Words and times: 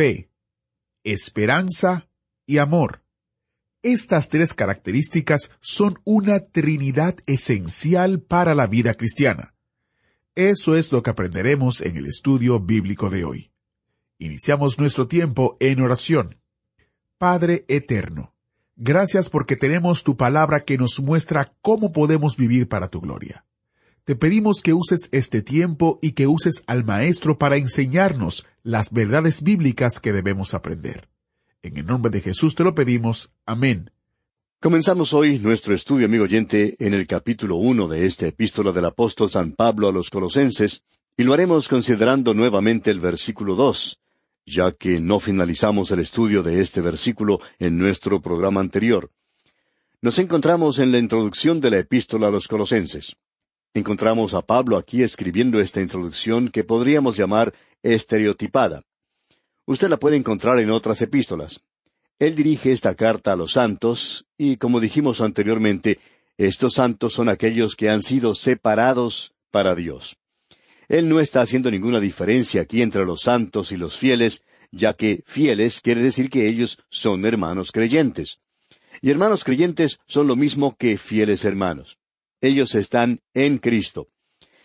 Fe, 0.00 0.30
esperanza 1.04 2.08
y 2.46 2.56
amor. 2.56 3.02
Estas 3.82 4.30
tres 4.30 4.54
características 4.54 5.52
son 5.60 6.00
una 6.04 6.40
trinidad 6.40 7.16
esencial 7.26 8.22
para 8.22 8.54
la 8.54 8.66
vida 8.66 8.94
cristiana. 8.94 9.54
Eso 10.34 10.74
es 10.74 10.90
lo 10.90 11.02
que 11.02 11.10
aprenderemos 11.10 11.82
en 11.82 11.98
el 11.98 12.06
estudio 12.06 12.60
bíblico 12.60 13.10
de 13.10 13.24
hoy. 13.24 13.52
Iniciamos 14.16 14.78
nuestro 14.78 15.06
tiempo 15.06 15.58
en 15.60 15.82
oración. 15.82 16.40
Padre 17.18 17.66
Eterno, 17.68 18.34
gracias 18.76 19.28
porque 19.28 19.56
tenemos 19.56 20.02
tu 20.02 20.16
palabra 20.16 20.60
que 20.60 20.78
nos 20.78 20.98
muestra 21.00 21.52
cómo 21.60 21.92
podemos 21.92 22.38
vivir 22.38 22.68
para 22.68 22.88
tu 22.88 23.02
gloria. 23.02 23.44
Te 24.10 24.16
pedimos 24.16 24.60
que 24.60 24.74
uses 24.74 25.08
este 25.12 25.40
tiempo 25.40 26.00
y 26.02 26.14
que 26.14 26.26
uses 26.26 26.64
al 26.66 26.82
Maestro 26.82 27.38
para 27.38 27.58
enseñarnos 27.58 28.44
las 28.64 28.90
verdades 28.90 29.44
bíblicas 29.44 30.00
que 30.00 30.12
debemos 30.12 30.52
aprender. 30.52 31.08
En 31.62 31.76
el 31.76 31.86
nombre 31.86 32.10
de 32.10 32.20
Jesús 32.20 32.56
te 32.56 32.64
lo 32.64 32.74
pedimos. 32.74 33.30
Amén. 33.46 33.92
Comenzamos 34.58 35.14
hoy 35.14 35.38
nuestro 35.38 35.76
estudio, 35.76 36.06
amigo 36.06 36.24
oyente, 36.24 36.74
en 36.80 36.94
el 36.94 37.06
capítulo 37.06 37.54
uno 37.54 37.86
de 37.86 38.04
esta 38.04 38.26
epístola 38.26 38.72
del 38.72 38.86
apóstol 38.86 39.30
San 39.30 39.52
Pablo 39.52 39.86
a 39.86 39.92
los 39.92 40.10
Colosenses, 40.10 40.82
y 41.16 41.22
lo 41.22 41.32
haremos 41.32 41.68
considerando 41.68 42.34
nuevamente 42.34 42.90
el 42.90 42.98
versículo 42.98 43.54
dos, 43.54 44.00
ya 44.44 44.72
que 44.72 44.98
no 44.98 45.20
finalizamos 45.20 45.88
el 45.92 46.00
estudio 46.00 46.42
de 46.42 46.60
este 46.60 46.80
versículo 46.80 47.38
en 47.60 47.78
nuestro 47.78 48.20
programa 48.20 48.60
anterior. 48.60 49.12
Nos 50.02 50.18
encontramos 50.18 50.80
en 50.80 50.90
la 50.90 50.98
introducción 50.98 51.60
de 51.60 51.70
la 51.70 51.78
epístola 51.78 52.26
a 52.26 52.32
los 52.32 52.48
Colosenses. 52.48 53.14
Encontramos 53.72 54.34
a 54.34 54.42
Pablo 54.42 54.76
aquí 54.76 55.04
escribiendo 55.04 55.60
esta 55.60 55.80
introducción 55.80 56.48
que 56.48 56.64
podríamos 56.64 57.16
llamar 57.16 57.54
estereotipada. 57.84 58.82
Usted 59.64 59.88
la 59.88 59.96
puede 59.96 60.16
encontrar 60.16 60.58
en 60.58 60.70
otras 60.70 61.00
epístolas. 61.02 61.60
Él 62.18 62.34
dirige 62.34 62.72
esta 62.72 62.96
carta 62.96 63.32
a 63.32 63.36
los 63.36 63.52
santos, 63.52 64.26
y 64.36 64.56
como 64.56 64.80
dijimos 64.80 65.20
anteriormente, 65.20 66.00
estos 66.36 66.74
santos 66.74 67.12
son 67.12 67.28
aquellos 67.28 67.76
que 67.76 67.88
han 67.88 68.02
sido 68.02 68.34
separados 68.34 69.34
para 69.52 69.76
Dios. 69.76 70.16
Él 70.88 71.08
no 71.08 71.20
está 71.20 71.40
haciendo 71.40 71.70
ninguna 71.70 72.00
diferencia 72.00 72.62
aquí 72.62 72.82
entre 72.82 73.04
los 73.04 73.22
santos 73.22 73.70
y 73.70 73.76
los 73.76 73.96
fieles, 73.96 74.42
ya 74.72 74.94
que 74.94 75.22
fieles 75.26 75.80
quiere 75.80 76.02
decir 76.02 76.28
que 76.28 76.48
ellos 76.48 76.78
son 76.88 77.24
hermanos 77.24 77.70
creyentes. 77.70 78.40
Y 79.00 79.10
hermanos 79.10 79.44
creyentes 79.44 80.00
son 80.08 80.26
lo 80.26 80.34
mismo 80.34 80.74
que 80.76 80.98
fieles 80.98 81.44
hermanos. 81.44 81.99
Ellos 82.40 82.74
están 82.74 83.20
en 83.34 83.58
Cristo. 83.58 84.08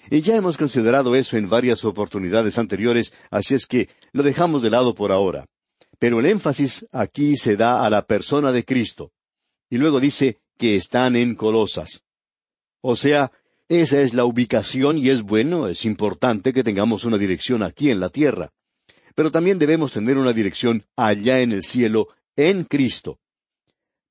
Y 0.10 0.22
ya 0.22 0.36
hemos 0.36 0.58
considerado 0.58 1.16
eso 1.16 1.38
en 1.38 1.50
varias 1.50 1.84
oportunidades 1.84 2.60
anteriores, 2.60 3.14
así 3.32 3.56
es 3.56 3.66
que 3.66 3.90
lo 4.12 4.24
dejamos 4.24 4.62
de 4.62 4.70
lado 4.70 4.94
por 4.94 5.12
ahora. 5.12 5.46
Pero 5.98 6.20
el 6.20 6.28
énfasis 6.28 6.86
aquí 6.92 7.36
se 7.38 7.58
da 7.58 7.86
a 7.86 7.90
la 7.90 8.06
persona 8.06 8.52
de 8.52 8.64
Cristo. 8.64 9.12
Y 9.70 9.78
luego 9.78 10.00
dice 10.00 10.38
que 10.58 10.76
están 10.76 11.16
en 11.16 11.36
Colosas. 11.36 12.04
O 12.82 12.96
sea, 12.96 13.32
esa 13.68 14.00
es 14.02 14.14
la 14.14 14.26
ubicación 14.26 14.98
y 14.98 15.10
es 15.10 15.24
bueno, 15.24 15.68
es 15.68 15.86
importante 15.86 16.54
que 16.54 16.64
tengamos 16.64 17.04
una 17.04 17.18
dirección 17.18 17.64
aquí 17.64 17.90
en 17.90 18.00
la 18.00 18.10
tierra. 18.10 18.52
Pero 19.16 19.32
también 19.32 19.58
debemos 19.58 19.94
tener 19.94 20.18
una 20.18 20.34
dirección 20.34 20.86
allá 20.96 21.40
en 21.40 21.52
el 21.52 21.64
cielo, 21.64 22.10
en 22.36 22.66
Cristo. 22.66 23.18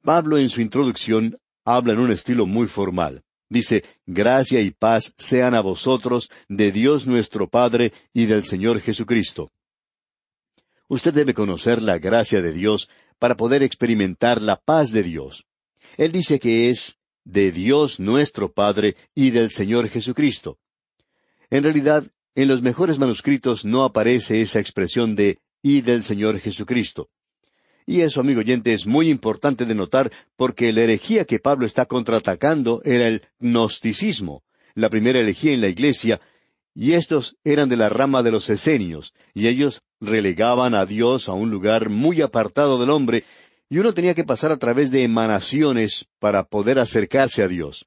Pablo 0.03 0.39
en 0.39 0.49
su 0.49 0.61
introducción 0.61 1.39
habla 1.65 1.93
en 1.93 2.01
un 2.01 2.11
estilo 2.11 2.47
muy 2.47 2.67
formal. 2.67 3.23
Dice, 3.55 3.85
gracia 4.05 4.61
y 4.61 4.73
paz 4.73 5.15
sean 5.17 5.55
a 5.55 5.61
vosotros 5.61 6.29
de 6.49 6.73
Dios 6.73 7.07
nuestro 7.07 7.49
Padre 7.49 7.93
y 8.13 8.27
del 8.27 8.43
Señor 8.43 8.81
Jesucristo. 8.81 9.53
Usted 10.89 11.15
debe 11.15 11.35
conocer 11.35 11.81
la 11.81 11.99
gracia 11.99 12.43
de 12.43 12.53
Dios 12.53 12.89
para 13.21 13.37
poder 13.37 13.63
experimentar 13.63 14.43
la 14.43 14.57
paz 14.57 14.91
de 14.91 15.05
Dios. 15.05 15.47
Él 15.97 16.11
dice 16.11 16.41
que 16.41 16.69
es 16.69 16.99
de 17.23 17.53
Dios 17.53 18.01
nuestro 18.01 18.53
Padre 18.53 18.97
y 19.15 19.31
del 19.31 19.53
Señor 19.53 19.89
Jesucristo. 19.89 20.59
En 21.49 21.63
realidad, 21.63 22.03
en 22.35 22.49
los 22.49 22.61
mejores 22.61 22.99
manuscritos 22.99 23.65
no 23.65 23.85
aparece 23.85 24.41
esa 24.41 24.59
expresión 24.59 25.15
de 25.15 25.39
y 25.63 25.81
del 25.81 26.03
Señor 26.03 26.41
Jesucristo. 26.41 27.09
Y 27.87 28.01
eso, 28.01 28.21
amigo 28.21 28.41
oyente, 28.41 28.73
es 28.73 28.87
muy 28.87 29.11
importante 29.11 29.67
de 29.67 29.75
notar 29.75 30.11
porque 30.37 30.73
la 30.73 30.83
herejía 30.83 31.25
que 31.27 31.39
Pablo 31.39 31.67
está 31.67 31.87
contraatacando 31.87 32.81
era 32.85 33.09
el 33.09 33.23
gnosticismo, 33.41 34.43
la 34.75 34.89
primera 34.89 35.21
herejía 35.21 35.53
en 35.53 35.61
la 35.61 35.69
iglesia, 35.69 36.21
y 36.75 36.93
estos 36.93 37.37
eran 37.45 37.69
de 37.69 37.77
la 37.77 37.89
rama 37.89 38.23
de 38.23 38.33
los 38.33 38.49
esenios, 38.51 39.13
y 39.35 39.49
ellos 39.49 39.83
relegaban 40.01 40.75
a 40.75 40.87
Dios 40.87 41.29
a 41.29 41.33
un 41.33 41.51
lugar 41.51 41.91
muy 41.91 42.23
apartado 42.23 42.81
del 42.81 42.91
hombre, 42.91 43.25
y 43.69 43.79
uno 43.79 43.93
tenía 43.93 44.15
que 44.15 44.25
pasar 44.25 44.51
a 44.51 44.57
través 44.57 44.91
de 44.91 45.05
emanaciones 45.05 46.07
para 46.19 46.45
poder 46.45 46.79
acercarse 46.79 47.43
a 47.43 47.49
Dios. 47.49 47.87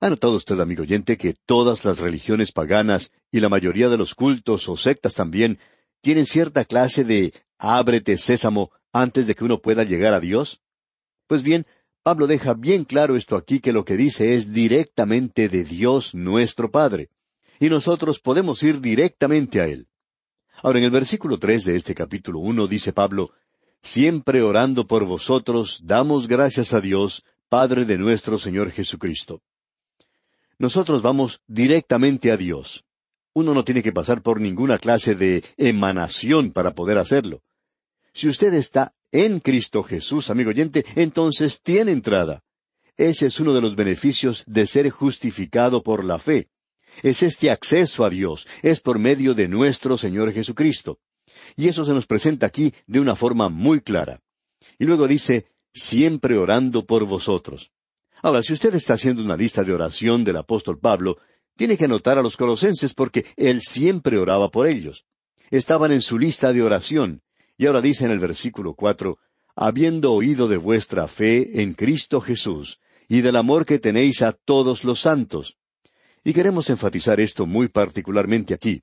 ¿Ha 0.00 0.10
notado 0.10 0.34
usted, 0.34 0.58
amigo 0.58 0.82
oyente, 0.82 1.16
que 1.16 1.34
todas 1.46 1.84
las 1.84 2.00
religiones 2.00 2.50
paganas 2.50 3.12
y 3.30 3.40
la 3.40 3.48
mayoría 3.48 3.88
de 3.88 3.96
los 3.96 4.14
cultos 4.14 4.68
o 4.68 4.76
sectas 4.76 5.14
también 5.14 5.58
tienen 6.00 6.26
cierta 6.26 6.64
clase 6.64 7.04
de 7.04 7.32
ábrete 7.58 8.16
sésamo 8.16 8.72
antes 8.92 9.26
de 9.26 9.34
que 9.34 9.44
uno 9.44 9.58
pueda 9.60 9.84
llegar 9.84 10.14
a 10.14 10.20
Dios? 10.20 10.60
Pues 11.26 11.42
bien, 11.42 11.66
Pablo 12.02 12.26
deja 12.26 12.54
bien 12.54 12.84
claro 12.84 13.16
esto 13.16 13.36
aquí 13.36 13.60
que 13.60 13.72
lo 13.72 13.84
que 13.84 13.96
dice 13.96 14.34
es 14.34 14.52
directamente 14.52 15.48
de 15.48 15.64
Dios 15.64 16.14
nuestro 16.14 16.70
Padre. 16.70 17.10
Y 17.60 17.68
nosotros 17.68 18.18
podemos 18.18 18.62
ir 18.62 18.80
directamente 18.80 19.60
a 19.60 19.66
Él. 19.66 19.86
Ahora, 20.62 20.78
en 20.78 20.84
el 20.84 20.90
versículo 20.90 21.38
tres 21.38 21.64
de 21.64 21.76
este 21.76 21.94
capítulo 21.94 22.40
uno 22.40 22.66
dice 22.66 22.92
Pablo, 22.92 23.32
Siempre 23.80 24.42
orando 24.42 24.86
por 24.86 25.04
vosotros, 25.04 25.80
damos 25.84 26.28
gracias 26.28 26.72
a 26.72 26.80
Dios, 26.80 27.24
Padre 27.48 27.84
de 27.84 27.98
nuestro 27.98 28.38
Señor 28.38 28.70
Jesucristo. 28.70 29.42
Nosotros 30.56 31.02
vamos 31.02 31.40
directamente 31.48 32.30
a 32.30 32.36
Dios. 32.36 32.84
Uno 33.34 33.54
no 33.54 33.64
tiene 33.64 33.82
que 33.82 33.92
pasar 33.92 34.22
por 34.22 34.40
ninguna 34.40 34.78
clase 34.78 35.16
de 35.16 35.42
emanación 35.56 36.52
para 36.52 36.74
poder 36.74 36.98
hacerlo. 36.98 37.42
Si 38.14 38.28
usted 38.28 38.52
está 38.54 38.94
en 39.10 39.40
Cristo 39.40 39.82
Jesús, 39.82 40.30
amigo 40.30 40.50
oyente, 40.50 40.84
entonces 40.96 41.60
tiene 41.62 41.92
entrada. 41.92 42.42
Ese 42.96 43.26
es 43.26 43.40
uno 43.40 43.54
de 43.54 43.60
los 43.60 43.74
beneficios 43.74 44.44
de 44.46 44.66
ser 44.66 44.90
justificado 44.90 45.82
por 45.82 46.04
la 46.04 46.18
fe. 46.18 46.48
Es 47.02 47.22
este 47.22 47.50
acceso 47.50 48.04
a 48.04 48.10
Dios, 48.10 48.46
es 48.62 48.80
por 48.80 48.98
medio 48.98 49.34
de 49.34 49.48
nuestro 49.48 49.96
Señor 49.96 50.32
Jesucristo. 50.32 50.98
Y 51.56 51.68
eso 51.68 51.84
se 51.84 51.94
nos 51.94 52.06
presenta 52.06 52.46
aquí 52.46 52.74
de 52.86 53.00
una 53.00 53.16
forma 53.16 53.48
muy 53.48 53.80
clara. 53.80 54.20
Y 54.78 54.84
luego 54.84 55.08
dice, 55.08 55.46
siempre 55.72 56.36
orando 56.36 56.84
por 56.84 57.04
vosotros. 57.06 57.70
Ahora, 58.22 58.42
si 58.42 58.52
usted 58.52 58.74
está 58.74 58.94
haciendo 58.94 59.22
una 59.22 59.36
lista 59.36 59.64
de 59.64 59.72
oración 59.72 60.22
del 60.22 60.36
apóstol 60.36 60.78
Pablo, 60.78 61.18
tiene 61.56 61.76
que 61.76 61.86
anotar 61.86 62.18
a 62.18 62.22
los 62.22 62.36
colosenses 62.36 62.94
porque 62.94 63.26
él 63.36 63.62
siempre 63.62 64.18
oraba 64.18 64.50
por 64.50 64.66
ellos. 64.66 65.06
Estaban 65.50 65.92
en 65.92 66.02
su 66.02 66.18
lista 66.18 66.52
de 66.52 66.62
oración, 66.62 67.22
y 67.56 67.66
ahora 67.66 67.80
dice 67.80 68.04
en 68.04 68.10
el 68.10 68.18
versículo 68.18 68.74
cuatro, 68.74 69.18
habiendo 69.54 70.12
oído 70.12 70.48
de 70.48 70.56
vuestra 70.56 71.08
fe 71.08 71.62
en 71.62 71.74
Cristo 71.74 72.20
Jesús, 72.20 72.80
y 73.08 73.20
del 73.20 73.36
amor 73.36 73.66
que 73.66 73.78
tenéis 73.78 74.22
a 74.22 74.32
todos 74.32 74.84
los 74.84 75.00
santos. 75.00 75.58
Y 76.24 76.32
queremos 76.32 76.70
enfatizar 76.70 77.20
esto 77.20 77.46
muy 77.46 77.68
particularmente 77.68 78.54
aquí. 78.54 78.82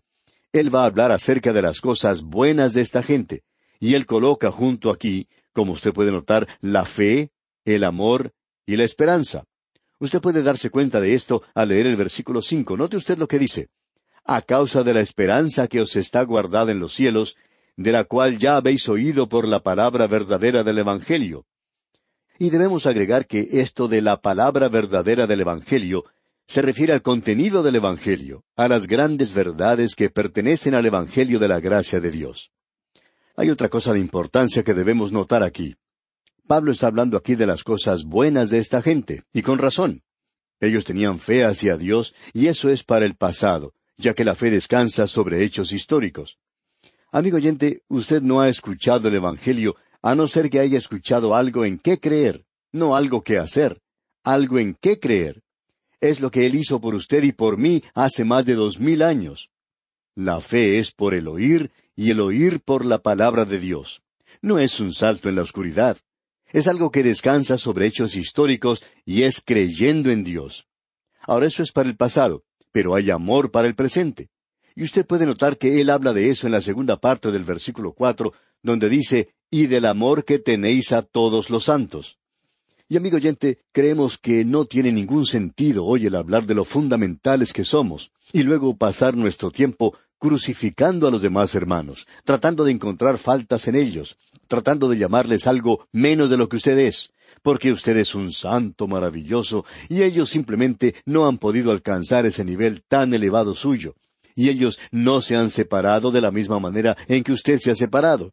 Él 0.51 0.73
va 0.73 0.83
a 0.83 0.85
hablar 0.85 1.11
acerca 1.11 1.53
de 1.53 1.61
las 1.61 1.81
cosas 1.81 2.21
buenas 2.21 2.73
de 2.73 2.81
esta 2.81 3.01
gente, 3.01 3.43
y 3.79 3.95
él 3.95 4.05
coloca 4.05 4.51
junto 4.51 4.89
aquí, 4.89 5.27
como 5.53 5.73
usted 5.73 5.93
puede 5.93 6.11
notar, 6.11 6.47
la 6.59 6.85
fe, 6.85 7.31
el 7.65 7.83
amor 7.83 8.33
y 8.65 8.75
la 8.75 8.83
esperanza. 8.83 9.45
Usted 9.99 10.21
puede 10.21 10.43
darse 10.43 10.69
cuenta 10.69 11.01
de 11.01 11.13
esto 11.13 11.43
al 11.53 11.69
leer 11.69 11.87
el 11.87 11.95
versículo 11.95 12.41
cinco. 12.41 12.77
Note 12.77 12.97
usted 12.97 13.17
lo 13.17 13.27
que 13.27 13.39
dice. 13.39 13.69
A 14.23 14.41
causa 14.41 14.83
de 14.83 14.93
la 14.93 15.01
esperanza 15.01 15.67
que 15.67 15.81
os 15.81 15.95
está 15.95 16.23
guardada 16.23 16.71
en 16.71 16.79
los 16.79 16.93
cielos, 16.93 17.35
de 17.79 17.93
la 17.93 18.03
cual 18.03 18.37
ya 18.37 18.57
habéis 18.57 18.89
oído 18.89 19.29
por 19.29 19.47
la 19.47 19.61
palabra 19.61 20.05
verdadera 20.05 20.65
del 20.65 20.79
Evangelio. 20.79 21.45
Y 22.37 22.49
debemos 22.49 22.85
agregar 22.85 23.25
que 23.25 23.47
esto 23.61 23.87
de 23.87 24.01
la 24.01 24.19
palabra 24.19 24.67
verdadera 24.67 25.27
del 25.27 25.39
Evangelio 25.39 26.03
se 26.45 26.61
refiere 26.61 26.91
al 26.91 27.01
contenido 27.01 27.63
del 27.63 27.77
Evangelio, 27.77 28.43
a 28.57 28.67
las 28.67 28.85
grandes 28.85 29.33
verdades 29.33 29.95
que 29.95 30.09
pertenecen 30.09 30.75
al 30.75 30.87
Evangelio 30.87 31.39
de 31.39 31.47
la 31.47 31.61
gracia 31.61 32.01
de 32.01 32.11
Dios. 32.11 32.51
Hay 33.37 33.49
otra 33.49 33.69
cosa 33.69 33.93
de 33.93 33.99
importancia 33.99 34.61
que 34.63 34.73
debemos 34.73 35.13
notar 35.13 35.41
aquí. 35.41 35.77
Pablo 36.47 36.73
está 36.73 36.87
hablando 36.87 37.15
aquí 37.15 37.35
de 37.35 37.45
las 37.45 37.63
cosas 37.63 38.03
buenas 38.03 38.49
de 38.49 38.57
esta 38.57 38.81
gente, 38.81 39.23
y 39.31 39.41
con 39.41 39.57
razón. 39.57 40.01
Ellos 40.59 40.83
tenían 40.83 41.17
fe 41.17 41.45
hacia 41.45 41.77
Dios, 41.77 42.13
y 42.33 42.47
eso 42.47 42.69
es 42.69 42.83
para 42.83 43.05
el 43.05 43.15
pasado, 43.15 43.73
ya 43.95 44.13
que 44.13 44.25
la 44.25 44.35
fe 44.35 44.49
descansa 44.49 45.07
sobre 45.07 45.45
hechos 45.45 45.71
históricos. 45.71 46.39
Amigo 47.11 47.37
oyente, 47.37 47.81
usted 47.87 48.21
no 48.21 48.39
ha 48.39 48.49
escuchado 48.49 49.07
el 49.07 49.15
Evangelio 49.15 49.75
a 50.03 50.13
no 50.13 50.27
ser 50.27 50.47
que 50.51 50.59
haya 50.59 50.77
escuchado 50.77 51.33
algo 51.33 51.65
en 51.65 51.79
qué 51.79 51.99
creer, 51.99 52.45
no 52.71 52.95
algo 52.95 53.23
que 53.23 53.39
hacer, 53.39 53.81
algo 54.23 54.59
en 54.59 54.75
qué 54.79 54.99
creer. 54.99 55.41
Es 55.99 56.21
lo 56.21 56.29
que 56.29 56.45
Él 56.45 56.53
hizo 56.53 56.79
por 56.79 56.93
usted 56.93 57.23
y 57.23 57.31
por 57.31 57.57
mí 57.57 57.81
hace 57.95 58.25
más 58.25 58.45
de 58.45 58.53
dos 58.53 58.79
mil 58.79 59.01
años. 59.01 59.49
La 60.13 60.39
fe 60.39 60.77
es 60.77 60.91
por 60.91 61.15
el 61.15 61.27
oír 61.27 61.71
y 61.95 62.11
el 62.11 62.19
oír 62.19 62.61
por 62.61 62.85
la 62.85 62.99
palabra 62.99 63.43
de 63.43 63.59
Dios. 63.59 64.03
No 64.43 64.59
es 64.59 64.79
un 64.79 64.93
salto 64.93 65.29
en 65.29 65.35
la 65.35 65.41
oscuridad. 65.41 65.97
Es 66.45 66.67
algo 66.67 66.91
que 66.91 67.01
descansa 67.01 67.57
sobre 67.57 67.87
hechos 67.87 68.15
históricos 68.15 68.83
y 69.03 69.23
es 69.23 69.41
creyendo 69.43 70.11
en 70.11 70.23
Dios. 70.23 70.67
Ahora 71.21 71.47
eso 71.47 71.63
es 71.63 71.71
para 71.71 71.89
el 71.89 71.97
pasado, 71.97 72.43
pero 72.71 72.93
hay 72.93 73.09
amor 73.09 73.49
para 73.49 73.67
el 73.67 73.73
presente. 73.73 74.29
Y 74.79 74.83
usted 74.83 75.05
puede 75.05 75.25
notar 75.25 75.57
que 75.57 75.81
él 75.81 75.89
habla 75.89 76.13
de 76.13 76.29
eso 76.29 76.47
en 76.47 76.53
la 76.53 76.61
segunda 76.61 76.95
parte 77.01 77.33
del 77.33 77.43
versículo 77.43 77.91
cuatro, 77.91 78.31
donde 78.63 78.87
dice, 78.87 79.27
y 79.51 79.67
del 79.67 79.85
amor 79.85 80.23
que 80.23 80.39
tenéis 80.39 80.93
a 80.93 81.01
todos 81.01 81.49
los 81.49 81.65
santos. 81.65 82.17
Y 82.87 82.95
amigo 82.95 83.17
oyente, 83.17 83.59
creemos 83.73 84.17
que 84.17 84.45
no 84.45 84.63
tiene 84.63 84.93
ningún 84.93 85.25
sentido 85.25 85.83
hoy 85.83 86.05
el 86.05 86.15
hablar 86.15 86.45
de 86.45 86.55
lo 86.55 86.63
fundamentales 86.63 87.51
que 87.51 87.65
somos, 87.65 88.13
y 88.31 88.43
luego 88.43 88.77
pasar 88.77 89.17
nuestro 89.17 89.51
tiempo 89.51 89.97
crucificando 90.17 91.09
a 91.09 91.11
los 91.11 91.23
demás 91.23 91.53
hermanos, 91.55 92.07
tratando 92.23 92.63
de 92.63 92.71
encontrar 92.71 93.17
faltas 93.17 93.67
en 93.67 93.75
ellos, 93.75 94.17
tratando 94.47 94.87
de 94.87 94.97
llamarles 94.97 95.45
algo 95.45 95.89
menos 95.91 96.29
de 96.29 96.37
lo 96.37 96.47
que 96.47 96.55
usted 96.55 96.77
es, 96.77 97.11
porque 97.43 97.73
usted 97.73 97.97
es 97.97 98.15
un 98.15 98.31
santo 98.31 98.87
maravilloso, 98.87 99.65
y 99.89 100.03
ellos 100.03 100.29
simplemente 100.29 100.95
no 101.03 101.27
han 101.27 101.37
podido 101.37 101.71
alcanzar 101.71 102.25
ese 102.25 102.45
nivel 102.45 102.81
tan 102.83 103.13
elevado 103.13 103.53
suyo, 103.53 103.95
y 104.39 104.47
ellos 104.47 104.79
no 104.91 105.19
se 105.19 105.35
han 105.35 105.49
separado 105.49 106.11
de 106.11 106.21
la 106.21 106.31
misma 106.31 106.61
manera 106.61 106.95
en 107.09 107.25
que 107.25 107.33
usted 107.33 107.59
se 107.59 107.71
ha 107.71 107.75
separado. 107.75 108.31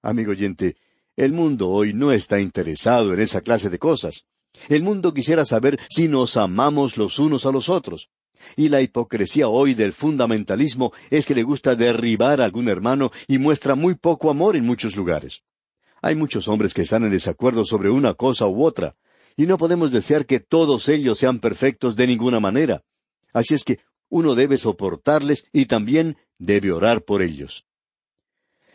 Amigo 0.00 0.30
oyente, 0.30 0.76
el 1.16 1.32
mundo 1.32 1.70
hoy 1.70 1.92
no 1.92 2.12
está 2.12 2.38
interesado 2.38 3.12
en 3.12 3.18
esa 3.18 3.40
clase 3.40 3.68
de 3.68 3.80
cosas. 3.80 4.26
El 4.68 4.84
mundo 4.84 5.12
quisiera 5.12 5.44
saber 5.44 5.80
si 5.90 6.06
nos 6.06 6.36
amamos 6.36 6.96
los 6.96 7.18
unos 7.18 7.46
a 7.46 7.50
los 7.50 7.68
otros. 7.68 8.10
Y 8.56 8.68
la 8.68 8.80
hipocresía 8.80 9.48
hoy 9.48 9.74
del 9.74 9.92
fundamentalismo 9.92 10.92
es 11.10 11.26
que 11.26 11.34
le 11.34 11.42
gusta 11.42 11.74
derribar 11.74 12.40
a 12.40 12.44
algún 12.44 12.68
hermano 12.68 13.10
y 13.26 13.38
muestra 13.38 13.74
muy 13.74 13.96
poco 13.96 14.30
amor 14.30 14.54
en 14.54 14.64
muchos 14.64 14.94
lugares. 14.94 15.42
Hay 16.00 16.14
muchos 16.14 16.46
hombres 16.46 16.72
que 16.72 16.82
están 16.82 17.02
en 17.02 17.10
desacuerdo 17.10 17.64
sobre 17.64 17.90
una 17.90 18.14
cosa 18.14 18.46
u 18.46 18.62
otra, 18.62 18.94
y 19.36 19.46
no 19.46 19.58
podemos 19.58 19.90
desear 19.90 20.26
que 20.26 20.38
todos 20.38 20.88
ellos 20.88 21.18
sean 21.18 21.40
perfectos 21.40 21.96
de 21.96 22.06
ninguna 22.06 22.38
manera. 22.38 22.84
Así 23.32 23.54
es 23.54 23.64
que 23.64 23.80
uno 24.14 24.36
debe 24.36 24.58
soportarles 24.58 25.44
y 25.52 25.66
también 25.66 26.16
debe 26.38 26.70
orar 26.70 27.02
por 27.02 27.20
ellos. 27.20 27.64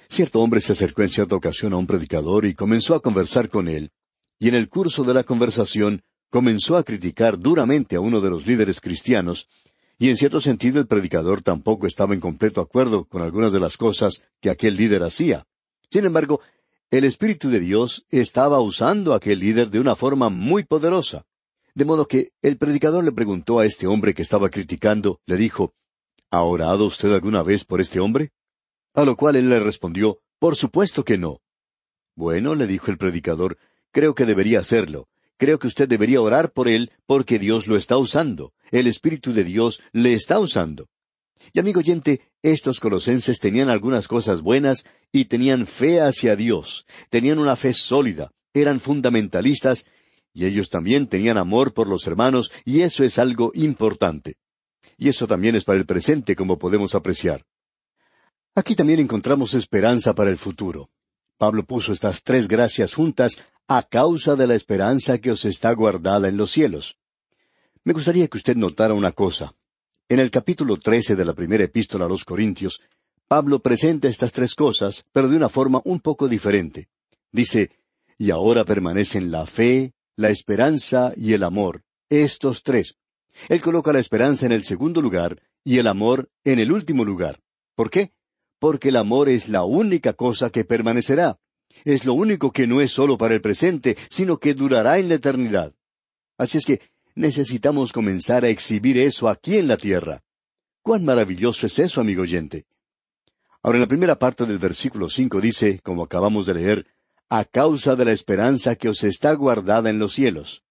Cierto 0.10 0.42
hombre 0.42 0.60
se 0.60 0.74
acercó 0.74 1.02
en 1.02 1.10
cierta 1.10 1.34
ocasión 1.34 1.72
a 1.72 1.78
un 1.78 1.88
predicador 1.88 2.46
y 2.46 2.54
comenzó 2.54 2.94
a 2.94 3.00
conversar 3.00 3.48
con 3.48 3.70
él, 3.70 3.92
y 4.38 4.50
en 4.50 4.56
el 4.56 4.68
curso 4.68 5.06
de 5.06 5.14
la 5.14 5.24
conversación 5.24 6.04
comenzó 6.30 6.76
a 6.76 6.84
criticar 6.84 7.40
duramente 7.40 7.96
a 7.96 8.02
uno 8.02 8.20
de 8.20 8.30
los 8.30 8.46
líderes 8.46 8.82
cristianos, 8.82 9.48
y 9.98 10.10
en 10.10 10.18
cierto 10.18 10.42
sentido 10.42 10.78
el 10.82 10.88
predicador 10.88 11.42
tampoco 11.42 11.88
estaba 11.88 12.14
en 12.14 12.20
completo 12.20 12.60
acuerdo 12.60 13.06
con 13.06 13.22
algunas 13.22 13.54
de 13.54 13.62
las 13.62 13.78
cosas 13.78 14.22
que 14.42 14.50
aquel 14.50 14.76
líder 14.76 15.04
hacía. 15.04 15.46
Sin 15.90 16.04
embargo, 16.04 16.42
el 16.92 17.06
Espíritu 17.06 17.50
de 17.50 17.62
Dios 17.62 18.06
estaba 18.10 18.60
usando 18.60 19.14
a 19.14 19.18
aquel 19.18 19.40
líder 19.40 19.70
de 19.70 19.80
una 19.80 19.96
forma 19.96 20.28
muy 20.28 20.66
poderosa. 20.66 21.26
De 21.80 21.86
modo 21.86 22.10
que 22.10 22.32
el 22.42 22.58
predicador 22.58 23.06
le 23.06 23.14
preguntó 23.14 23.60
a 23.60 23.66
este 23.66 23.88
hombre 23.88 24.14
que 24.14 24.22
estaba 24.22 24.50
criticando, 24.50 25.22
le 25.26 25.38
dijo, 25.38 25.76
¿Ha 26.30 26.42
orado 26.42 26.86
usted 26.86 27.14
alguna 27.14 27.42
vez 27.42 27.64
por 27.64 27.80
este 27.80 28.02
hombre? 28.02 28.34
A 28.94 29.06
lo 29.06 29.16
cual 29.16 29.38
él 29.38 29.48
le 29.48 29.62
respondió, 29.62 30.20
Por 30.40 30.58
supuesto 30.58 31.06
que 31.06 31.18
no. 31.18 31.40
Bueno, 32.18 32.54
le 32.54 32.68
dijo 32.68 32.92
el 32.92 32.98
predicador, 32.98 33.58
creo 33.92 34.14
que 34.14 34.26
debería 34.26 34.60
hacerlo. 34.60 35.08
Creo 35.38 35.58
que 35.58 35.68
usted 35.68 35.88
debería 35.88 36.20
orar 36.20 36.52
por 36.52 36.68
él 36.68 36.92
porque 37.06 37.40
Dios 37.40 37.66
lo 37.66 37.78
está 37.78 37.96
usando. 37.96 38.52
El 38.72 38.86
Espíritu 38.86 39.32
de 39.32 39.46
Dios 39.46 39.80
le 39.94 40.12
está 40.12 40.38
usando. 40.38 40.90
Y 41.54 41.62
amigo 41.62 41.80
oyente, 41.80 42.20
estos 42.42 42.82
colosenses 42.82 43.40
tenían 43.40 43.70
algunas 43.70 44.10
cosas 44.10 44.42
buenas 44.42 44.84
y 45.14 45.26
tenían 45.26 45.66
fe 45.66 46.02
hacia 46.02 46.36
Dios, 46.36 46.86
tenían 47.10 47.40
una 47.40 47.56
fe 47.56 47.74
sólida, 47.74 48.34
eran 48.54 48.82
fundamentalistas 48.82 49.86
y 50.34 50.46
ellos 50.46 50.70
también 50.70 51.08
tenían 51.08 51.38
amor 51.38 51.74
por 51.74 51.88
los 51.88 52.06
hermanos 52.08 52.52
y 52.66 52.82
eso 52.82 53.04
es 53.04 53.20
algo 53.20 53.52
importante. 53.56 54.38
Y 54.98 55.10
eso 55.10 55.28
también 55.28 55.56
es 55.56 55.64
para 55.64 55.80
el 55.80 55.86
presente 55.86 56.36
como 56.36 56.58
podemos 56.58 56.96
apreciar. 56.96 57.46
Aquí 58.56 58.76
también 58.76 59.00
encontramos 59.00 59.54
esperanza 59.54 60.14
para 60.14 60.30
el 60.30 60.38
futuro. 60.38 60.90
Pablo 61.38 61.64
puso 61.66 61.94
estas 61.94 62.24
tres 62.24 62.48
gracias 62.48 62.94
juntas 62.94 63.40
a 63.68 63.84
causa 63.84 64.36
de 64.36 64.48
la 64.48 64.56
esperanza 64.56 65.20
que 65.20 65.32
os 65.32 65.46
está 65.46 65.72
guardada 65.74 66.28
en 66.28 66.38
los 66.38 66.52
cielos. 66.52 66.98
Me 67.84 67.94
gustaría 67.94 68.28
que 68.28 68.38
usted 68.38 68.56
notara 68.56 68.94
una 68.94 69.12
cosa. 69.12 69.54
En 70.10 70.20
el 70.20 70.32
capítulo 70.32 70.78
trece 70.78 71.16
de 71.16 71.24
la 71.24 71.34
primera 71.34 71.64
epístola 71.64 72.06
a 72.06 72.10
los 72.10 72.26
Corintios, 72.26 72.82
Pablo 73.28 73.60
presenta 73.60 74.08
estas 74.08 74.34
tres 74.34 74.56
cosas, 74.56 75.06
pero 75.14 75.30
de 75.30 75.38
una 75.38 75.50
forma 75.50 75.82
un 75.86 76.00
poco 76.00 76.28
diferente. 76.28 76.90
Dice, 77.32 77.70
y 78.18 78.32
ahora 78.32 78.66
permanecen 78.66 79.32
la 79.32 79.46
fe, 79.46 79.94
la 80.20 80.30
esperanza 80.30 81.14
y 81.16 81.34
el 81.34 81.44
amor, 81.44 81.84
estos 82.10 82.64
tres. 82.64 82.96
Él 83.48 83.62
coloca 83.62 83.94
la 83.94 84.00
esperanza 84.00 84.46
en 84.46 84.52
el 84.52 84.64
segundo 84.64 85.02
lugar 85.02 85.42
y 85.64 85.78
el 85.78 85.88
amor 85.88 86.30
en 86.44 86.60
el 86.60 86.72
último 86.72 87.06
lugar. 87.06 87.40
¿Por 87.76 87.90
qué? 87.90 88.12
porque 88.60 88.90
el 88.90 88.98
amor 88.98 89.30
es 89.30 89.50
la 89.50 89.64
única 89.64 90.14
cosa 90.14 90.50
que 90.50 90.66
permanecerá. 90.66 91.40
Es 91.86 92.06
lo 92.06 92.14
único 92.14 92.52
que 92.52 92.68
no 92.68 92.82
es 92.82 92.92
solo 92.92 93.18
para 93.18 93.34
el 93.34 93.42
presente, 93.42 93.98
sino 94.10 94.38
que 94.38 94.54
durará 94.54 95.00
en 95.00 95.08
la 95.08 95.16
eternidad. 95.16 95.74
Así 96.38 96.58
es 96.58 96.66
que 96.66 96.82
necesitamos 97.16 97.94
comenzar 97.94 98.44
a 98.44 98.50
exhibir 98.50 98.98
eso 98.98 99.30
aquí 99.30 99.58
en 99.58 99.68
la 99.70 99.78
tierra. 99.78 100.22
Cuán 100.82 101.06
maravilloso 101.06 101.66
es 101.66 101.80
eso, 101.80 102.02
amigo 102.02 102.24
oyente. 102.24 102.66
Ahora 103.64 103.78
en 103.78 103.82
la 103.82 103.88
primera 103.88 104.20
parte 104.20 104.46
del 104.46 104.58
versículo 104.58 105.10
cinco 105.10 105.40
dice, 105.42 105.80
como 105.84 106.04
acabamos 106.04 106.46
de 106.46 106.54
leer, 106.54 106.88
a 107.30 107.46
causa 107.46 107.96
de 107.96 108.06
la 108.06 108.12
esperanza 108.12 108.76
que 108.76 108.90
os 108.90 109.04
está 109.04 109.34
guardada 109.34 109.90
en 109.90 110.00
los 110.00 110.14
cielos. 110.14 110.64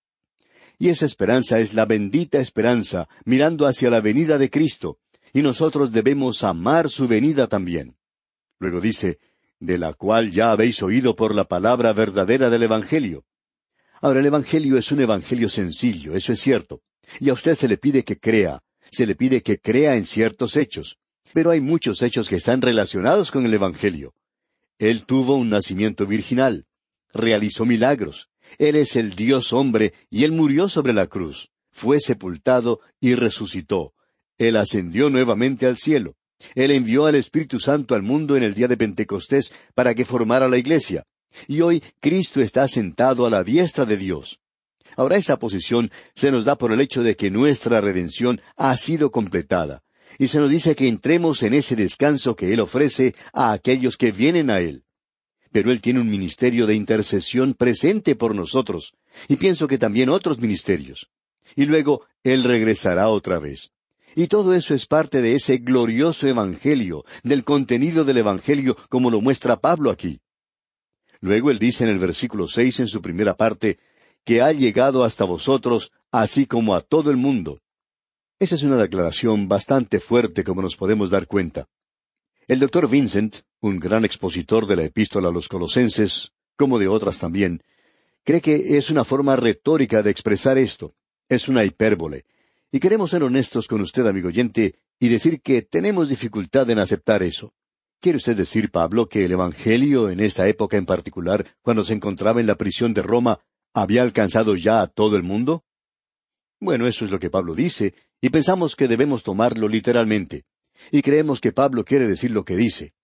Y 0.79 0.89
esa 0.89 1.07
esperanza 1.07 1.59
es 1.61 1.73
la 1.73 1.87
bendita 1.87 2.41
esperanza, 2.41 3.09
mirando 3.25 3.67
hacia 3.67 3.91
la 3.91 4.01
venida 4.01 4.39
de 4.39 4.51
Cristo, 4.51 4.99
y 5.33 5.43
nosotros 5.43 5.93
debemos 5.93 6.43
amar 6.45 6.89
su 6.91 7.07
venida 7.07 7.47
también. 7.47 7.97
Luego 8.59 8.81
dice, 8.81 9.19
de 9.61 9.79
la 9.79 9.93
cual 9.93 10.31
ya 10.31 10.51
habéis 10.51 10.83
oído 10.83 11.17
por 11.17 11.35
la 11.35 11.45
palabra 11.45 11.93
verdadera 11.93 12.51
del 12.51 12.65
Evangelio. 12.65 13.25
Ahora 14.01 14.21
el 14.21 14.27
Evangelio 14.27 14.79
es 14.79 14.91
un 14.93 15.01
Evangelio 15.01 15.49
sencillo, 15.49 16.15
eso 16.15 16.33
es 16.33 16.41
cierto, 16.41 16.83
y 17.21 17.31
a 17.31 17.33
usted 17.33 17.55
se 17.55 17.69
le 17.69 17.79
pide 17.79 18.05
que 18.05 18.19
crea, 18.19 18.63
se 18.91 19.07
le 19.07 19.15
pide 19.17 19.43
que 19.43 19.59
crea 19.59 19.97
en 19.97 20.05
ciertos 20.05 20.57
hechos, 20.57 20.99
pero 21.33 21.51
hay 21.51 21.61
muchos 21.61 22.03
hechos 22.03 22.29
que 22.29 22.37
están 22.37 22.63
relacionados 22.63 23.31
con 23.31 23.47
el 23.47 23.55
Evangelio. 23.55 24.15
Él 24.79 25.05
tuvo 25.05 25.35
un 25.35 25.51
nacimiento 25.51 26.07
virginal, 26.07 26.67
realizó 27.13 27.65
milagros, 27.65 28.29
Él 28.59 28.77
es 28.77 28.97
el 28.97 29.11
Dios 29.11 29.53
hombre 29.53 29.93
y 30.11 30.25
Él 30.25 30.33
murió 30.33 30.69
sobre 30.69 30.93
la 30.93 31.07
cruz, 31.07 31.51
fue 31.71 32.01
sepultado 32.01 32.81
y 33.01 33.15
resucitó, 33.15 33.95
él 34.39 34.57
ascendió 34.57 35.11
nuevamente 35.11 35.67
al 35.67 35.77
cielo. 35.77 36.15
Él 36.55 36.71
envió 36.71 37.07
al 37.07 37.17
Espíritu 37.17 37.59
Santo 37.59 37.97
al 37.97 38.03
mundo 38.03 38.37
en 38.37 38.45
el 38.45 38.55
día 38.55 38.69
de 38.69 38.77
Pentecostés 38.77 39.53
para 39.75 39.95
que 39.95 40.05
formara 40.05 40.49
la 40.49 40.57
iglesia. 40.57 41.05
Y 41.49 41.61
hoy 41.61 41.83
Cristo 42.01 42.41
está 42.41 42.69
sentado 42.69 43.27
a 43.27 43.31
la 43.31 43.43
diestra 43.43 43.85
de 43.85 43.97
Dios. 43.97 44.39
Ahora 44.97 45.17
esa 45.17 45.39
posición 45.39 45.91
se 46.15 46.31
nos 46.31 46.45
da 46.45 46.57
por 46.57 46.73
el 46.73 46.81
hecho 46.81 47.03
de 47.03 47.17
que 47.17 47.31
nuestra 47.31 47.81
redención 47.81 48.41
ha 48.57 48.77
sido 48.77 49.11
completada. 49.11 49.83
Y 50.19 50.29
se 50.29 50.39
nos 50.39 50.51
dice 50.51 50.75
que 50.75 50.89
entremos 50.89 51.43
en 51.43 51.55
ese 51.55 51.77
descanso 51.77 52.37
que 52.37 52.53
Él 52.53 52.61
ofrece 52.61 53.15
a 53.33 53.53
aquellos 53.53 53.97
que 53.97 54.13
vienen 54.13 54.51
a 54.51 54.61
Él. 54.61 54.85
Pero 55.53 55.71
Él 55.71 55.81
tiene 55.81 56.01
un 56.01 56.11
ministerio 56.11 56.67
de 56.67 56.75
intercesión 56.75 57.55
presente 57.55 58.15
por 58.15 58.35
nosotros, 58.35 58.95
y 59.29 59.37
pienso 59.37 59.67
que 59.69 59.79
también 59.79 60.09
otros 60.09 60.39
ministerios. 60.39 61.11
Y 61.57 61.67
luego 61.67 62.07
Él 62.23 62.45
regresará 62.45 63.09
otra 63.09 63.39
vez. 63.39 63.71
Y 64.17 64.27
todo 64.27 64.55
eso 64.55 64.75
es 64.75 64.87
parte 64.87 65.21
de 65.21 65.35
ese 65.35 65.59
glorioso 65.59 66.27
Evangelio, 66.27 67.05
del 67.23 67.45
contenido 67.45 68.05
del 68.05 68.19
Evangelio 68.19 68.77
como 68.89 69.11
lo 69.11 69.21
muestra 69.21 69.61
Pablo 69.61 69.91
aquí. 69.91 70.21
Luego 71.21 71.51
él 71.51 71.59
dice 71.59 71.85
en 71.85 71.91
el 71.91 71.99
versículo 71.99 72.47
seis 72.49 72.81
en 72.81 72.89
su 72.89 73.03
primera 73.03 73.35
parte, 73.35 73.79
que 74.25 74.41
ha 74.41 74.53
llegado 74.53 75.05
hasta 75.05 75.25
vosotros, 75.25 75.93
así 76.11 76.47
como 76.47 76.75
a 76.75 76.81
todo 76.81 77.11
el 77.11 77.17
mundo. 77.17 77.61
Esa 78.41 78.55
es 78.55 78.63
una 78.63 78.77
declaración 78.77 79.49
bastante 79.49 79.99
fuerte 79.99 80.45
como 80.45 80.63
nos 80.63 80.77
podemos 80.77 81.11
dar 81.11 81.27
cuenta. 81.27 81.69
El 82.47 82.61
doctor 82.61 82.89
Vincent, 82.89 83.39
un 83.61 83.81
gran 83.81 84.05
expositor 84.05 84.67
de 84.67 84.77
la 84.77 84.85
epístola 84.85 85.29
a 85.29 85.33
los 85.33 85.49
colosenses, 85.49 86.31
como 86.57 86.79
de 86.79 86.87
otras 86.87 87.19
también, 87.19 87.63
cree 88.23 88.41
que 88.41 88.77
es 88.77 88.91
una 88.91 89.05
forma 89.05 89.35
retórica 89.35 90.03
de 90.03 90.11
expresar 90.11 90.57
esto. 90.57 90.95
Es 91.29 91.49
una 91.49 91.65
hipérbole. 91.65 92.27
Y 92.71 92.79
queremos 92.79 93.11
ser 93.11 93.25
honestos 93.25 93.67
con 93.67 93.81
usted, 93.81 94.07
amigo 94.07 94.29
oyente, 94.29 94.77
y 95.01 95.09
decir 95.09 95.41
que 95.41 95.63
tenemos 95.63 96.09
dificultad 96.09 96.71
en 96.71 96.79
aceptar 96.79 97.25
eso. 97.25 97.55
¿Quiere 98.01 98.19
usted 98.19 98.37
decir, 98.37 98.71
Pablo, 98.71 99.07
que 99.07 99.25
el 99.25 99.33
Evangelio 99.33 100.11
en 100.11 100.21
esta 100.21 100.47
época 100.47 100.77
en 100.77 100.87
particular, 100.87 101.57
cuando 101.61 101.83
se 101.83 101.95
encontraba 101.95 102.41
en 102.41 102.47
la 102.47 102.55
prisión 102.55 102.95
de 102.95 103.03
Roma, 103.03 103.41
había 103.75 104.03
alcanzado 104.03 104.55
ya 104.55 104.81
a 104.81 104.87
todo 104.87 105.17
el 105.17 105.25
mundo? 105.25 105.65
Bueno, 106.61 106.87
eso 106.87 107.05
es 107.05 107.11
lo 107.11 107.19
que 107.19 107.31
Pablo 107.31 107.55
dice, 107.55 107.95
y 108.21 108.31
pensamos 108.31 108.77
que 108.77 108.89
debemos 108.89 109.23
tomarlo 109.23 109.69
literalmente. 109.69 110.45
Y 110.91 111.03
creemos 111.03 111.41
que 111.41 111.53
Pablo 111.53 111.85
quiere 111.85 112.07
decir 112.07 112.31
lo 112.31 112.45
que 112.45 112.57
dice. 112.57 112.95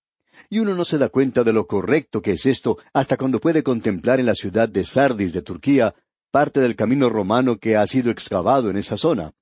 Y 0.50 0.58
uno 0.58 0.74
no 0.74 0.84
se 0.84 0.98
da 0.98 1.08
cuenta 1.08 1.44
de 1.44 1.52
lo 1.52 1.66
correcto 1.66 2.20
que 2.20 2.32
es 2.32 2.46
esto 2.46 2.78
hasta 2.92 3.16
cuando 3.16 3.40
puede 3.40 3.62
contemplar 3.62 4.20
en 4.20 4.26
la 4.26 4.34
ciudad 4.34 4.68
de 4.68 4.84
Sardis 4.84 5.32
de 5.32 5.42
Turquía 5.42 5.94
parte 6.30 6.60
del 6.60 6.74
camino 6.74 7.08
romano 7.08 7.58
que 7.58 7.76
ha 7.76 7.86
sido 7.86 8.10
excavado 8.10 8.70
en 8.70 8.76
esa 8.76 8.96
zona. 8.96 9.32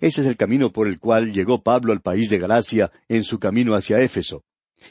Ese 0.00 0.22
es 0.22 0.26
el 0.26 0.36
camino 0.36 0.70
por 0.70 0.86
el 0.86 0.98
cual 0.98 1.32
llegó 1.32 1.62
Pablo 1.62 1.92
al 1.92 2.00
país 2.00 2.30
de 2.30 2.38
Galacia 2.38 2.90
en 3.08 3.24
su 3.24 3.38
camino 3.38 3.74
hacia 3.74 4.00
Éfeso. 4.00 4.44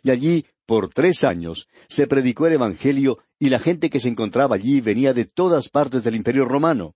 Y 0.04 0.12
allí, 0.12 0.46
por 0.68 0.90
tres 0.90 1.24
años, 1.24 1.68
se 1.88 2.06
predicó 2.06 2.46
el 2.46 2.54
Evangelio 2.54 3.18
y 3.40 3.50
la 3.50 3.58
gente 3.58 3.90
que 3.90 4.00
se 4.00 4.10
encontraba 4.10 4.56
allí 4.56 4.82
venía 4.82 5.14
de 5.14 5.26
todas 5.26 5.70
partes 5.70 6.04
del 6.04 6.16
Imperio 6.16 6.46
romano. 6.46 6.96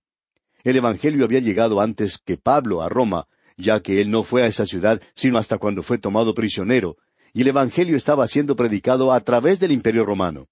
El 0.64 0.76
Evangelio 0.76 1.24
había 1.24 1.40
llegado 1.40 1.80
antes 1.80 2.18
que 2.18 2.36
Pablo 2.36 2.82
a 2.82 2.88
Roma, 2.88 3.28
ya 3.56 3.80
que 3.80 4.00
él 4.00 4.10
no 4.10 4.22
fue 4.22 4.42
a 4.42 4.46
esa 4.46 4.66
ciudad 4.66 5.00
sino 5.14 5.38
hasta 5.38 5.58
cuando 5.58 5.82
fue 5.82 5.98
tomado 5.98 6.34
prisionero, 6.34 6.96
y 7.32 7.42
el 7.42 7.48
Evangelio 7.48 7.96
estaba 7.96 8.26
siendo 8.26 8.56
predicado 8.56 9.12
a 9.12 9.20
través 9.20 9.60
del 9.60 9.72
Imperio 9.72 10.04
romano. 10.04 10.48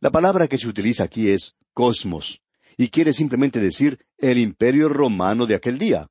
La 0.00 0.10
palabra 0.10 0.48
que 0.48 0.58
se 0.58 0.68
utiliza 0.68 1.04
aquí 1.04 1.30
es 1.30 1.54
cosmos, 1.72 2.42
y 2.76 2.88
quiere 2.88 3.12
simplemente 3.12 3.60
decir 3.60 4.04
el 4.18 4.36
Imperio 4.36 4.88
romano 4.88 5.46
de 5.46 5.54
aquel 5.54 5.78
día. 5.78 6.06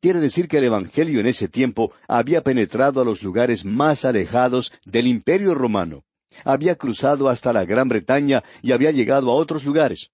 Quiere 0.00 0.20
decir 0.20 0.48
que 0.48 0.58
el 0.58 0.64
Evangelio 0.64 1.20
en 1.20 1.26
ese 1.26 1.48
tiempo 1.48 1.92
había 2.08 2.42
penetrado 2.42 3.00
a 3.00 3.04
los 3.04 3.22
lugares 3.22 3.64
más 3.64 4.04
alejados 4.04 4.72
del 4.84 5.06
Imperio 5.06 5.54
romano, 5.54 6.04
había 6.44 6.76
cruzado 6.76 7.28
hasta 7.28 7.52
la 7.52 7.64
Gran 7.64 7.88
Bretaña 7.88 8.42
y 8.62 8.72
había 8.72 8.90
llegado 8.90 9.30
a 9.30 9.34
otros 9.34 9.64
lugares. 9.64 10.10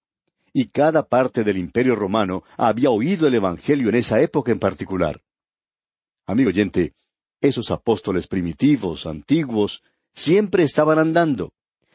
Y 0.53 0.67
cada 0.67 1.07
parte 1.07 1.43
del 1.43 1.57
Imperio 1.57 1.95
romano 1.95 2.43
había 2.57 2.91
oído 2.91 3.27
el 3.27 3.33
Evangelio 3.33 3.89
en 3.89 3.95
esa 3.95 4.21
época 4.21 4.51
en 4.51 4.59
particular. 4.59 5.19
Amigo 6.27 6.49
oyente, 6.49 6.93
esos 7.41 7.71
apóstoles 7.71 8.27
primitivos, 8.27 9.07
antiguos, 9.07 9.83
siempre 10.13 10.63
estaban 10.63 10.99
andando. 10.99 11.51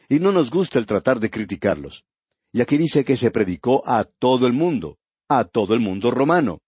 Y 0.09 0.19
no 0.19 0.31
nos 0.31 0.51
gusta 0.51 0.77
el 0.77 0.85
tratar 0.85 1.19
de 1.19 1.29
criticarlos. 1.29 2.03
Y 2.51 2.61
aquí 2.61 2.77
dice 2.77 3.05
que 3.05 3.15
se 3.15 3.31
predicó 3.31 3.81
a 3.85 4.03
todo 4.03 4.45
el 4.45 4.53
mundo, 4.53 4.97
a 5.27 5.45
todo 5.45 5.73
el 5.73 5.79
mundo 5.79 6.11
romano. 6.11 6.59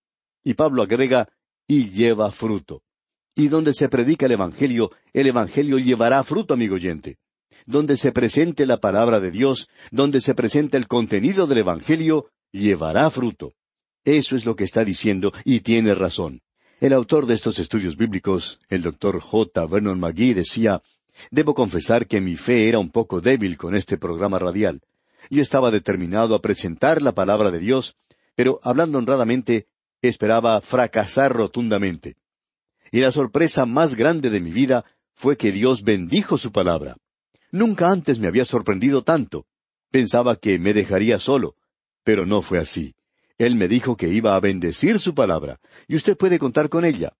Y 0.43 0.53
Pablo 0.53 0.83
agrega, 0.83 1.27
y 1.67 1.89
lleva 1.89 2.31
fruto. 2.31 2.83
Y 3.35 3.47
donde 3.47 3.73
se 3.73 3.89
predica 3.89 4.25
el 4.27 4.33
Evangelio, 4.33 4.91
el 5.13 5.27
Evangelio 5.27 5.77
llevará 5.77 6.23
fruto, 6.23 6.53
amigo 6.53 6.75
oyente. 6.75 7.17
Donde 7.65 7.97
se 7.97 8.11
presente 8.11 8.65
la 8.65 8.77
palabra 8.77 9.19
de 9.19 9.31
Dios, 9.31 9.69
donde 9.91 10.21
se 10.21 10.35
presente 10.35 10.77
el 10.77 10.87
contenido 10.87 11.47
del 11.47 11.59
Evangelio, 11.59 12.29
llevará 12.51 13.09
fruto. 13.09 13.53
Eso 14.03 14.35
es 14.35 14.45
lo 14.45 14.55
que 14.55 14.63
está 14.63 14.83
diciendo 14.83 15.31
y 15.45 15.59
tiene 15.59 15.93
razón. 15.95 16.41
El 16.79 16.93
autor 16.93 17.27
de 17.27 17.35
estos 17.35 17.59
estudios 17.59 17.95
bíblicos, 17.95 18.59
el 18.69 18.81
doctor 18.81 19.19
J. 19.19 19.67
Vernon 19.67 19.99
McGee, 19.99 20.33
decía, 20.33 20.81
Debo 21.29 21.53
confesar 21.53 22.07
que 22.07 22.21
mi 22.21 22.35
fe 22.35 22.67
era 22.67 22.79
un 22.79 22.89
poco 22.89 23.21
débil 23.21 23.57
con 23.57 23.75
este 23.75 23.97
programa 23.97 24.39
radial. 24.39 24.81
Yo 25.29 25.41
estaba 25.41 25.69
determinado 25.69 26.33
a 26.33 26.41
presentar 26.41 27.01
la 27.01 27.11
palabra 27.11 27.51
de 27.51 27.59
Dios, 27.59 27.95
pero 28.35 28.59
hablando 28.63 28.97
honradamente, 28.97 29.67
esperaba 30.01 30.59
fracasar 30.61 31.33
rotundamente. 31.33 32.17
Y 32.91 32.99
la 32.99 33.11
sorpresa 33.11 33.65
más 33.65 33.95
grande 33.95 34.29
de 34.29 34.39
mi 34.39 34.51
vida 34.51 34.83
fue 35.13 35.37
que 35.37 35.51
Dios 35.51 35.83
bendijo 35.83 36.37
su 36.37 36.51
palabra. 36.51 36.97
Nunca 37.51 37.89
antes 37.89 38.19
me 38.19 38.27
había 38.27 38.45
sorprendido 38.45 39.03
tanto. 39.03 39.45
Pensaba 39.91 40.37
que 40.37 40.57
me 40.57 40.73
dejaría 40.73 41.19
solo, 41.19 41.55
pero 42.03 42.25
no 42.25 42.41
fue 42.41 42.59
así. 42.59 42.95
Él 43.37 43.55
me 43.55 43.67
dijo 43.67 43.97
que 43.97 44.07
iba 44.07 44.35
a 44.35 44.39
bendecir 44.39 44.99
su 44.99 45.13
palabra, 45.13 45.59
y 45.87 45.95
usted 45.95 46.15
puede 46.15 46.39
contar 46.39 46.69
con 46.69 46.85
ella. 46.85 47.13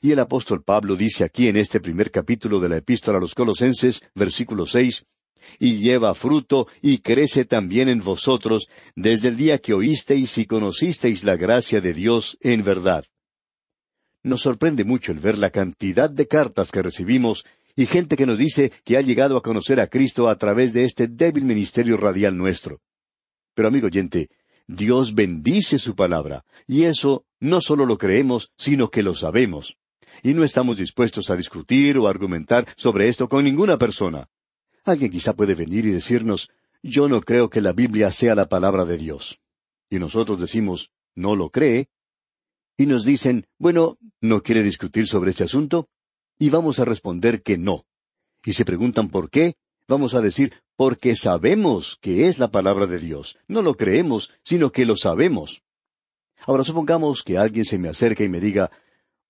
Y 0.00 0.12
el 0.12 0.18
apóstol 0.20 0.62
Pablo 0.62 0.96
dice 0.96 1.24
aquí 1.24 1.48
en 1.48 1.56
este 1.56 1.80
primer 1.80 2.10
capítulo 2.10 2.60
de 2.60 2.68
la 2.68 2.76
epístola 2.76 3.18
a 3.18 3.20
los 3.20 3.34
Colosenses, 3.34 4.02
versículo 4.14 4.64
seis, 4.66 5.04
y 5.58 5.78
lleva 5.78 6.14
fruto 6.14 6.68
y 6.80 6.98
crece 6.98 7.44
también 7.44 7.88
en 7.88 8.00
vosotros 8.00 8.68
desde 8.94 9.28
el 9.28 9.36
día 9.36 9.58
que 9.58 9.74
oísteis 9.74 10.38
y 10.38 10.46
conocisteis 10.46 11.24
la 11.24 11.36
gracia 11.36 11.80
de 11.80 11.92
Dios 11.92 12.38
en 12.40 12.62
verdad. 12.62 13.04
Nos 14.22 14.42
sorprende 14.42 14.84
mucho 14.84 15.10
el 15.10 15.18
ver 15.18 15.36
la 15.36 15.50
cantidad 15.50 16.08
de 16.08 16.28
cartas 16.28 16.70
que 16.70 16.82
recibimos 16.82 17.44
y 17.74 17.86
gente 17.86 18.16
que 18.16 18.26
nos 18.26 18.38
dice 18.38 18.72
que 18.84 18.96
ha 18.96 19.00
llegado 19.00 19.36
a 19.36 19.42
conocer 19.42 19.80
a 19.80 19.86
Cristo 19.86 20.28
a 20.28 20.36
través 20.36 20.72
de 20.72 20.84
este 20.84 21.08
débil 21.08 21.44
ministerio 21.44 21.96
radial 21.96 22.36
nuestro. 22.36 22.80
Pero 23.54 23.68
amigo 23.68 23.86
oyente, 23.86 24.28
Dios 24.66 25.14
bendice 25.14 25.78
su 25.78 25.94
palabra, 25.94 26.44
y 26.66 26.84
eso 26.84 27.24
no 27.40 27.60
solo 27.60 27.86
lo 27.86 27.98
creemos, 27.98 28.52
sino 28.56 28.88
que 28.88 29.02
lo 29.02 29.14
sabemos. 29.14 29.76
Y 30.22 30.34
no 30.34 30.44
estamos 30.44 30.76
dispuestos 30.76 31.30
a 31.30 31.36
discutir 31.36 31.98
o 31.98 32.06
argumentar 32.06 32.66
sobre 32.76 33.08
esto 33.08 33.28
con 33.28 33.44
ninguna 33.44 33.78
persona. 33.78 34.28
Alguien 34.84 35.10
quizá 35.10 35.34
puede 35.34 35.54
venir 35.54 35.86
y 35.86 35.90
decirnos, 35.90 36.50
yo 36.82 37.08
no 37.08 37.20
creo 37.20 37.48
que 37.48 37.60
la 37.60 37.72
Biblia 37.72 38.10
sea 38.10 38.34
la 38.34 38.48
palabra 38.48 38.84
de 38.84 38.98
Dios. 38.98 39.40
Y 39.88 39.98
nosotros 39.98 40.40
decimos, 40.40 40.90
no 41.14 41.36
lo 41.36 41.50
cree. 41.50 41.88
Y 42.76 42.86
nos 42.86 43.04
dicen, 43.04 43.46
bueno, 43.58 43.96
¿no 44.20 44.42
quiere 44.42 44.62
discutir 44.62 45.06
sobre 45.06 45.30
este 45.30 45.44
asunto? 45.44 45.88
Y 46.42 46.50
vamos 46.50 46.80
a 46.80 46.84
responder 46.84 47.44
que 47.44 47.56
no. 47.56 47.86
Y 48.44 48.54
se 48.54 48.64
preguntan 48.64 49.10
por 49.10 49.30
qué, 49.30 49.54
vamos 49.86 50.12
a 50.14 50.20
decir, 50.20 50.52
porque 50.74 51.14
sabemos 51.14 51.98
que 52.00 52.26
es 52.26 52.40
la 52.40 52.50
palabra 52.50 52.88
de 52.88 52.98
Dios. 52.98 53.38
No 53.46 53.62
lo 53.62 53.76
creemos, 53.76 54.28
sino 54.42 54.72
que 54.72 54.84
lo 54.84 54.96
sabemos. 54.96 55.62
Ahora 56.44 56.64
supongamos 56.64 57.22
que 57.22 57.38
alguien 57.38 57.64
se 57.64 57.78
me 57.78 57.88
acerque 57.88 58.24
y 58.24 58.28
me 58.28 58.40
diga, 58.40 58.72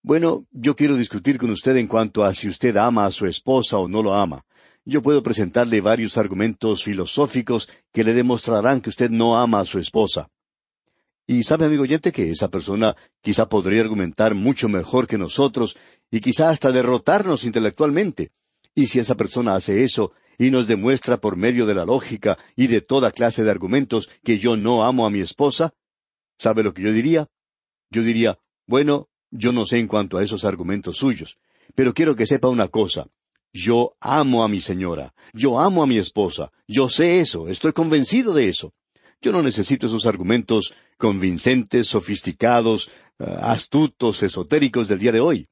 bueno, 0.00 0.46
yo 0.52 0.74
quiero 0.74 0.96
discutir 0.96 1.36
con 1.36 1.50
usted 1.50 1.76
en 1.76 1.86
cuanto 1.86 2.24
a 2.24 2.32
si 2.32 2.48
usted 2.48 2.74
ama 2.78 3.04
a 3.04 3.10
su 3.10 3.26
esposa 3.26 3.76
o 3.76 3.88
no 3.88 4.02
lo 4.02 4.14
ama. 4.14 4.46
Yo 4.86 5.02
puedo 5.02 5.22
presentarle 5.22 5.82
varios 5.82 6.16
argumentos 6.16 6.82
filosóficos 6.82 7.68
que 7.92 8.04
le 8.04 8.14
demostrarán 8.14 8.80
que 8.80 8.88
usted 8.88 9.10
no 9.10 9.38
ama 9.38 9.60
a 9.60 9.66
su 9.66 9.78
esposa. 9.78 10.30
Y 11.26 11.44
sabe, 11.44 11.66
amigo 11.66 11.82
oyente, 11.82 12.12
que 12.12 12.30
esa 12.30 12.48
persona 12.48 12.96
quizá 13.20 13.48
podría 13.48 13.80
argumentar 13.80 14.34
mucho 14.34 14.68
mejor 14.68 15.06
que 15.06 15.18
nosotros 15.18 15.76
y 16.10 16.20
quizá 16.20 16.50
hasta 16.50 16.72
derrotarnos 16.72 17.44
intelectualmente. 17.44 18.32
Y 18.74 18.86
si 18.86 18.98
esa 18.98 19.14
persona 19.14 19.54
hace 19.54 19.84
eso, 19.84 20.12
y 20.38 20.50
nos 20.50 20.66
demuestra 20.66 21.18
por 21.18 21.36
medio 21.36 21.66
de 21.66 21.74
la 21.74 21.84
lógica 21.84 22.38
y 22.56 22.66
de 22.66 22.80
toda 22.80 23.12
clase 23.12 23.44
de 23.44 23.50
argumentos 23.50 24.08
que 24.24 24.38
yo 24.38 24.56
no 24.56 24.84
amo 24.84 25.06
a 25.06 25.10
mi 25.10 25.20
esposa, 25.20 25.74
¿sabe 26.38 26.62
lo 26.62 26.74
que 26.74 26.82
yo 26.82 26.92
diría? 26.92 27.28
Yo 27.90 28.02
diría, 28.02 28.38
bueno, 28.66 29.08
yo 29.30 29.52
no 29.52 29.66
sé 29.66 29.78
en 29.78 29.86
cuanto 29.86 30.18
a 30.18 30.22
esos 30.22 30.44
argumentos 30.44 30.96
suyos, 30.96 31.38
pero 31.74 31.94
quiero 31.94 32.16
que 32.16 32.26
sepa 32.26 32.48
una 32.48 32.68
cosa. 32.68 33.06
Yo 33.54 33.96
amo 34.00 34.42
a 34.42 34.48
mi 34.48 34.60
señora, 34.60 35.14
yo 35.34 35.60
amo 35.60 35.82
a 35.82 35.86
mi 35.86 35.98
esposa, 35.98 36.50
yo 36.66 36.88
sé 36.88 37.20
eso, 37.20 37.48
estoy 37.48 37.72
convencido 37.72 38.32
de 38.32 38.48
eso. 38.48 38.72
Yo 39.22 39.30
no 39.30 39.40
necesito 39.40 39.86
esos 39.86 40.04
argumentos 40.06 40.74
convincentes, 40.98 41.86
sofisticados, 41.86 42.90
eh, 43.20 43.24
astutos, 43.40 44.20
esotéricos 44.24 44.88
del 44.88 44.98
día 44.98 45.12
de 45.12 45.20
hoy. 45.20 45.48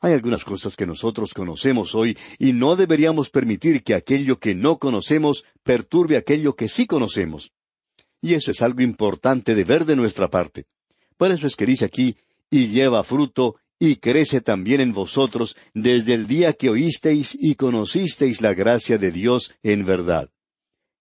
Hay 0.00 0.12
algunas 0.12 0.44
cosas 0.44 0.76
que 0.76 0.84
nosotros 0.84 1.32
conocemos 1.32 1.94
hoy 1.94 2.16
y 2.38 2.52
no 2.52 2.76
deberíamos 2.76 3.30
permitir 3.30 3.82
que 3.82 3.94
aquello 3.94 4.38
que 4.38 4.54
no 4.54 4.78
conocemos 4.78 5.44
perturbe 5.62 6.18
aquello 6.18 6.54
que 6.56 6.68
sí 6.68 6.86
conocemos. 6.86 7.52
Y 8.20 8.34
eso 8.34 8.50
es 8.50 8.60
algo 8.60 8.82
importante 8.82 9.54
de 9.54 9.64
ver 9.64 9.86
de 9.86 9.96
nuestra 9.96 10.28
parte. 10.28 10.66
Por 11.16 11.32
eso 11.32 11.46
es 11.46 11.56
que 11.56 11.64
dice 11.64 11.86
aquí, 11.86 12.18
y 12.50 12.68
lleva 12.68 13.02
fruto, 13.02 13.56
y 13.78 13.96
crece 13.96 14.42
también 14.42 14.82
en 14.82 14.92
vosotros 14.92 15.56
desde 15.72 16.12
el 16.12 16.26
día 16.26 16.52
que 16.52 16.68
oísteis 16.68 17.34
y 17.40 17.54
conocisteis 17.54 18.42
la 18.42 18.52
gracia 18.52 18.98
de 18.98 19.10
Dios 19.10 19.54
en 19.62 19.86
verdad. 19.86 20.33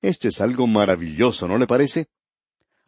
Esto 0.03 0.27
es 0.27 0.41
algo 0.41 0.67
maravilloso, 0.67 1.48
¿no 1.48 1.57
le 1.57 1.65
parece? 1.65 2.07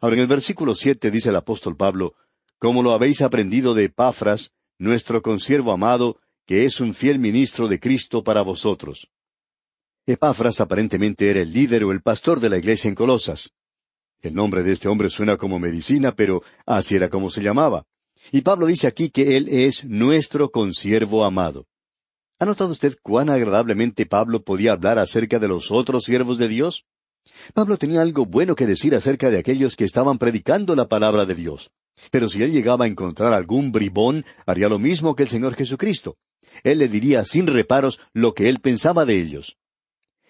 Ahora 0.00 0.16
en 0.16 0.20
el 0.20 0.26
versículo 0.26 0.74
siete 0.74 1.10
dice 1.10 1.30
el 1.30 1.36
apóstol 1.36 1.74
Pablo, 1.74 2.14
como 2.58 2.82
lo 2.82 2.92
habéis 2.92 3.22
aprendido 3.22 3.72
de 3.72 3.84
Epafras, 3.84 4.52
nuestro 4.78 5.22
consiervo 5.22 5.72
amado, 5.72 6.20
que 6.44 6.66
es 6.66 6.78
un 6.78 6.92
fiel 6.92 7.18
ministro 7.18 7.68
de 7.68 7.80
Cristo 7.80 8.22
para 8.22 8.42
vosotros. 8.42 9.10
Epafras 10.04 10.60
aparentemente 10.60 11.30
era 11.30 11.40
el 11.40 11.54
líder 11.54 11.84
o 11.84 11.92
el 11.92 12.02
pastor 12.02 12.38
de 12.38 12.50
la 12.50 12.58
iglesia 12.58 12.90
en 12.90 12.94
Colosas. 12.94 13.50
El 14.20 14.34
nombre 14.34 14.62
de 14.62 14.72
este 14.72 14.88
hombre 14.88 15.08
suena 15.08 15.38
como 15.38 15.58
medicina, 15.58 16.14
pero 16.14 16.42
así 16.66 16.96
era 16.96 17.08
como 17.08 17.30
se 17.30 17.42
llamaba. 17.42 17.86
Y 18.30 18.42
Pablo 18.42 18.66
dice 18.66 18.88
aquí 18.88 19.08
que 19.08 19.38
Él 19.38 19.48
es 19.48 19.86
nuestro 19.86 20.50
consiervo 20.50 21.24
amado. 21.24 21.66
¿Ha 22.38 22.44
notado 22.44 22.72
usted 22.72 22.94
cuán 23.02 23.30
agradablemente 23.30 24.04
Pablo 24.04 24.44
podía 24.44 24.72
hablar 24.72 24.98
acerca 24.98 25.38
de 25.38 25.48
los 25.48 25.70
otros 25.70 26.04
siervos 26.04 26.36
de 26.36 26.48
Dios? 26.48 26.84
Pablo 27.54 27.76
tenía 27.76 28.02
algo 28.02 28.26
bueno 28.26 28.54
que 28.54 28.66
decir 28.66 28.94
acerca 28.94 29.30
de 29.30 29.38
aquellos 29.38 29.76
que 29.76 29.84
estaban 29.84 30.18
predicando 30.18 30.74
la 30.76 30.88
palabra 30.88 31.26
de 31.26 31.34
Dios. 31.34 31.70
Pero 32.10 32.28
si 32.28 32.42
él 32.42 32.52
llegaba 32.52 32.84
a 32.84 32.88
encontrar 32.88 33.32
algún 33.32 33.72
bribón, 33.72 34.24
haría 34.46 34.68
lo 34.68 34.78
mismo 34.78 35.16
que 35.16 35.22
el 35.22 35.28
Señor 35.28 35.54
Jesucristo. 35.54 36.16
Él 36.62 36.78
le 36.78 36.88
diría 36.88 37.24
sin 37.24 37.46
reparos 37.46 38.00
lo 38.12 38.34
que 38.34 38.48
él 38.48 38.60
pensaba 38.60 39.04
de 39.04 39.20
ellos. 39.20 39.56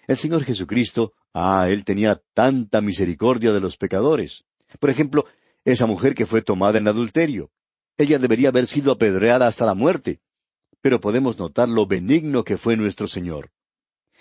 El 0.07 0.17
Señor 0.17 0.43
Jesucristo, 0.43 1.13
ah, 1.33 1.67
él 1.69 1.83
tenía 1.83 2.21
tanta 2.33 2.81
misericordia 2.81 3.51
de 3.51 3.59
los 3.59 3.77
pecadores. 3.77 4.45
Por 4.79 4.89
ejemplo, 4.89 5.25
esa 5.65 5.85
mujer 5.85 6.15
que 6.15 6.25
fue 6.25 6.41
tomada 6.41 6.77
en 6.77 6.87
adulterio. 6.87 7.51
Ella 7.97 8.19
debería 8.19 8.49
haber 8.49 8.67
sido 8.67 8.91
apedreada 8.91 9.47
hasta 9.47 9.65
la 9.65 9.73
muerte. 9.73 10.21
Pero 10.81 11.01
podemos 11.01 11.37
notar 11.37 11.67
lo 11.67 11.85
benigno 11.87 12.43
que 12.43 12.57
fue 12.57 12.77
nuestro 12.77 13.07
Señor. 13.07 13.51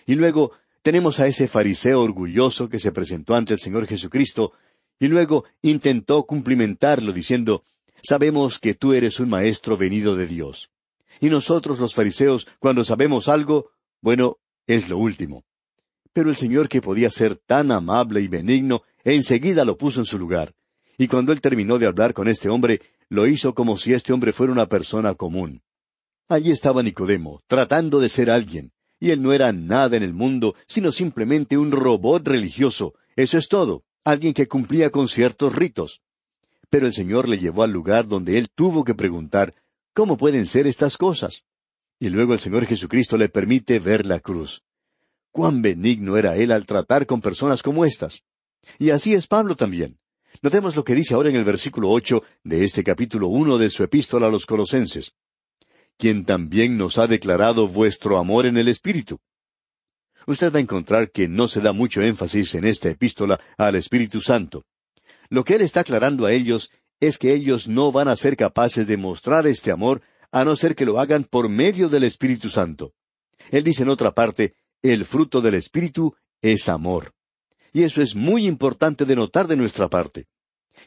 Y 0.06 0.14
luego 0.14 0.52
tenemos 0.86 1.18
a 1.18 1.26
ese 1.26 1.48
fariseo 1.48 2.00
orgulloso 2.00 2.68
que 2.68 2.78
se 2.78 2.92
presentó 2.92 3.34
ante 3.34 3.52
el 3.52 3.58
Señor 3.58 3.88
Jesucristo 3.88 4.52
y 5.00 5.08
luego 5.08 5.44
intentó 5.60 6.22
cumplimentarlo 6.22 7.12
diciendo, 7.12 7.64
Sabemos 8.00 8.60
que 8.60 8.74
tú 8.74 8.92
eres 8.92 9.18
un 9.18 9.28
maestro 9.28 9.76
venido 9.76 10.14
de 10.14 10.28
Dios. 10.28 10.70
Y 11.20 11.28
nosotros 11.28 11.80
los 11.80 11.92
fariseos, 11.92 12.46
cuando 12.60 12.84
sabemos 12.84 13.26
algo, 13.26 13.70
bueno, 14.00 14.38
es 14.68 14.88
lo 14.88 14.98
último. 14.98 15.42
Pero 16.12 16.30
el 16.30 16.36
Señor 16.36 16.68
que 16.68 16.80
podía 16.80 17.10
ser 17.10 17.34
tan 17.34 17.72
amable 17.72 18.20
y 18.20 18.28
benigno, 18.28 18.84
enseguida 19.02 19.64
lo 19.64 19.76
puso 19.76 19.98
en 19.98 20.06
su 20.06 20.20
lugar. 20.20 20.54
Y 20.98 21.08
cuando 21.08 21.32
él 21.32 21.40
terminó 21.40 21.80
de 21.80 21.86
hablar 21.86 22.14
con 22.14 22.28
este 22.28 22.48
hombre, 22.48 22.80
lo 23.08 23.26
hizo 23.26 23.56
como 23.56 23.76
si 23.76 23.92
este 23.92 24.12
hombre 24.12 24.32
fuera 24.32 24.52
una 24.52 24.68
persona 24.68 25.16
común. 25.16 25.62
Allí 26.28 26.52
estaba 26.52 26.84
Nicodemo, 26.84 27.42
tratando 27.48 27.98
de 27.98 28.08
ser 28.08 28.30
alguien, 28.30 28.70
y 28.98 29.10
él 29.10 29.22
no 29.22 29.32
era 29.32 29.52
nada 29.52 29.96
en 29.96 30.02
el 30.02 30.12
mundo, 30.12 30.54
sino 30.66 30.92
simplemente 30.92 31.58
un 31.58 31.70
robot 31.70 32.26
religioso. 32.26 32.94
Eso 33.14 33.38
es 33.38 33.48
todo, 33.48 33.84
alguien 34.04 34.34
que 34.34 34.46
cumplía 34.46 34.90
con 34.90 35.08
ciertos 35.08 35.54
ritos. 35.54 36.00
Pero 36.70 36.86
el 36.86 36.94
Señor 36.94 37.28
le 37.28 37.38
llevó 37.38 37.62
al 37.62 37.72
lugar 37.72 38.08
donde 38.08 38.38
él 38.38 38.48
tuvo 38.54 38.84
que 38.84 38.94
preguntar, 38.94 39.54
¿cómo 39.92 40.16
pueden 40.16 40.46
ser 40.46 40.66
estas 40.66 40.96
cosas? 40.96 41.44
Y 41.98 42.08
luego 42.08 42.32
el 42.32 42.40
Señor 42.40 42.66
Jesucristo 42.66 43.16
le 43.16 43.28
permite 43.28 43.78
ver 43.78 44.04
la 44.06 44.20
cruz. 44.20 44.62
Cuán 45.30 45.62
benigno 45.62 46.16
era 46.16 46.36
él 46.36 46.50
al 46.50 46.66
tratar 46.66 47.06
con 47.06 47.20
personas 47.20 47.62
como 47.62 47.84
estas. 47.84 48.22
Y 48.78 48.90
así 48.90 49.14
es 49.14 49.26
Pablo 49.26 49.54
también. 49.54 49.98
Notemos 50.42 50.76
lo 50.76 50.84
que 50.84 50.94
dice 50.94 51.14
ahora 51.14 51.30
en 51.30 51.36
el 51.36 51.44
versículo 51.44 51.90
ocho 51.90 52.22
de 52.42 52.64
este 52.64 52.82
capítulo 52.82 53.28
uno 53.28 53.56
de 53.56 53.70
su 53.70 53.82
epístola 53.82 54.26
a 54.26 54.30
los 54.30 54.44
Colosenses 54.44 55.14
quien 55.98 56.24
también 56.24 56.76
nos 56.76 56.98
ha 56.98 57.06
declarado 57.06 57.68
vuestro 57.68 58.18
amor 58.18 58.46
en 58.46 58.56
el 58.56 58.68
Espíritu. 58.68 59.18
Usted 60.26 60.52
va 60.52 60.58
a 60.58 60.62
encontrar 60.62 61.10
que 61.10 61.28
no 61.28 61.46
se 61.46 61.60
da 61.60 61.72
mucho 61.72 62.02
énfasis 62.02 62.54
en 62.56 62.64
esta 62.64 62.90
epístola 62.90 63.40
al 63.56 63.76
Espíritu 63.76 64.20
Santo. 64.20 64.64
Lo 65.28 65.44
que 65.44 65.54
él 65.54 65.62
está 65.62 65.80
aclarando 65.80 66.26
a 66.26 66.32
ellos 66.32 66.70
es 67.00 67.18
que 67.18 67.32
ellos 67.32 67.68
no 67.68 67.92
van 67.92 68.08
a 68.08 68.16
ser 68.16 68.36
capaces 68.36 68.86
de 68.86 68.96
mostrar 68.96 69.46
este 69.46 69.70
amor 69.70 70.02
a 70.32 70.44
no 70.44 70.56
ser 70.56 70.74
que 70.74 70.84
lo 70.84 70.98
hagan 70.98 71.24
por 71.24 71.48
medio 71.48 71.88
del 71.88 72.04
Espíritu 72.04 72.48
Santo. 72.48 72.92
Él 73.50 73.64
dice 73.64 73.82
en 73.84 73.88
otra 73.88 74.12
parte, 74.12 74.54
el 74.82 75.04
fruto 75.04 75.40
del 75.40 75.54
Espíritu 75.54 76.14
es 76.42 76.68
amor. 76.68 77.12
Y 77.72 77.82
eso 77.82 78.02
es 78.02 78.14
muy 78.14 78.46
importante 78.46 79.04
de 79.04 79.16
notar 79.16 79.46
de 79.46 79.56
nuestra 79.56 79.88
parte. 79.88 80.26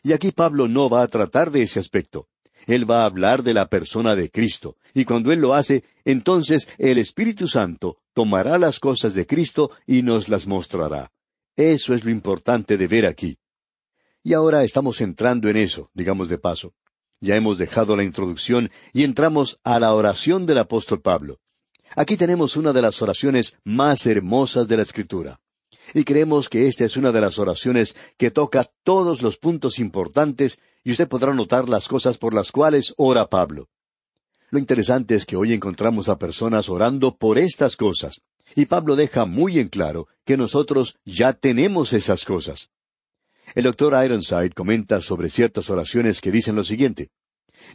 Y 0.03 0.13
aquí 0.13 0.31
Pablo 0.31 0.67
no 0.67 0.89
va 0.89 1.03
a 1.03 1.07
tratar 1.07 1.51
de 1.51 1.61
ese 1.61 1.79
aspecto. 1.79 2.27
Él 2.67 2.89
va 2.89 3.01
a 3.01 3.05
hablar 3.05 3.43
de 3.43 3.53
la 3.53 3.67
persona 3.67 4.15
de 4.15 4.29
Cristo, 4.29 4.77
y 4.93 5.05
cuando 5.05 5.31
Él 5.31 5.39
lo 5.39 5.53
hace, 5.53 5.83
entonces 6.05 6.69
el 6.77 6.97
Espíritu 6.97 7.47
Santo 7.47 7.97
tomará 8.13 8.57
las 8.57 8.79
cosas 8.79 9.13
de 9.13 9.25
Cristo 9.25 9.71
y 9.87 10.01
nos 10.01 10.29
las 10.29 10.47
mostrará. 10.47 11.11
Eso 11.55 11.93
es 11.93 12.03
lo 12.03 12.11
importante 12.11 12.77
de 12.77 12.87
ver 12.87 13.05
aquí. 13.05 13.37
Y 14.23 14.33
ahora 14.33 14.63
estamos 14.63 15.01
entrando 15.01 15.49
en 15.49 15.57
eso, 15.57 15.89
digamos 15.93 16.29
de 16.29 16.37
paso. 16.37 16.73
Ya 17.21 17.35
hemos 17.35 17.57
dejado 17.57 17.97
la 17.97 18.03
introducción 18.03 18.71
y 18.93 19.03
entramos 19.03 19.59
a 19.63 19.79
la 19.79 19.93
oración 19.93 20.45
del 20.45 20.59
apóstol 20.59 21.01
Pablo. 21.01 21.39
Aquí 21.95 22.17
tenemos 22.17 22.55
una 22.55 22.71
de 22.71 22.81
las 22.81 23.01
oraciones 23.01 23.55
más 23.63 24.05
hermosas 24.05 24.67
de 24.67 24.77
la 24.77 24.83
Escritura. 24.83 25.39
Y 25.93 26.03
creemos 26.03 26.49
que 26.49 26.67
esta 26.67 26.85
es 26.85 26.97
una 26.97 27.11
de 27.11 27.21
las 27.21 27.39
oraciones 27.39 27.95
que 28.17 28.31
toca 28.31 28.69
todos 28.83 29.21
los 29.21 29.37
puntos 29.37 29.79
importantes 29.79 30.59
y 30.83 30.91
usted 30.91 31.07
podrá 31.07 31.33
notar 31.33 31.69
las 31.69 31.87
cosas 31.87 32.17
por 32.17 32.33
las 32.33 32.51
cuales 32.51 32.93
ora 32.97 33.27
Pablo. 33.27 33.69
Lo 34.51 34.59
interesante 34.59 35.15
es 35.15 35.25
que 35.25 35.35
hoy 35.35 35.53
encontramos 35.53 36.09
a 36.09 36.17
personas 36.17 36.69
orando 36.69 37.15
por 37.15 37.37
estas 37.37 37.75
cosas, 37.75 38.21
y 38.55 38.65
Pablo 38.65 38.95
deja 38.95 39.25
muy 39.25 39.59
en 39.59 39.67
claro 39.67 40.07
que 40.25 40.37
nosotros 40.37 40.95
ya 41.05 41.33
tenemos 41.33 41.93
esas 41.93 42.25
cosas. 42.25 42.71
El 43.55 43.63
doctor 43.63 43.93
Ironside 44.03 44.51
comenta 44.51 45.01
sobre 45.01 45.29
ciertas 45.29 45.69
oraciones 45.69 46.21
que 46.21 46.31
dicen 46.31 46.55
lo 46.55 46.63
siguiente. 46.63 47.09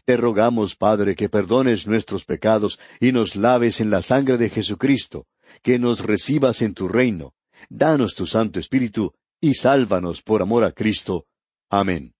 Te 0.04 0.16
rogamos, 0.16 0.76
Padre, 0.76 1.14
que 1.14 1.28
perdones 1.28 1.86
nuestros 1.86 2.24
pecados 2.24 2.78
y 3.00 3.12
nos 3.12 3.36
laves 3.36 3.80
en 3.80 3.90
la 3.90 4.02
sangre 4.02 4.38
de 4.38 4.50
Jesucristo, 4.50 5.26
que 5.62 5.78
nos 5.78 6.00
recibas 6.00 6.62
en 6.62 6.74
tu 6.74 6.88
reino. 6.88 7.34
Danos 7.68 8.14
tu 8.14 8.26
Santo 8.26 8.60
Espíritu 8.60 9.12
y 9.40 9.54
sálvanos 9.54 10.22
por 10.22 10.42
amor 10.42 10.64
a 10.64 10.72
Cristo. 10.72 11.26
Amén. 11.70 12.14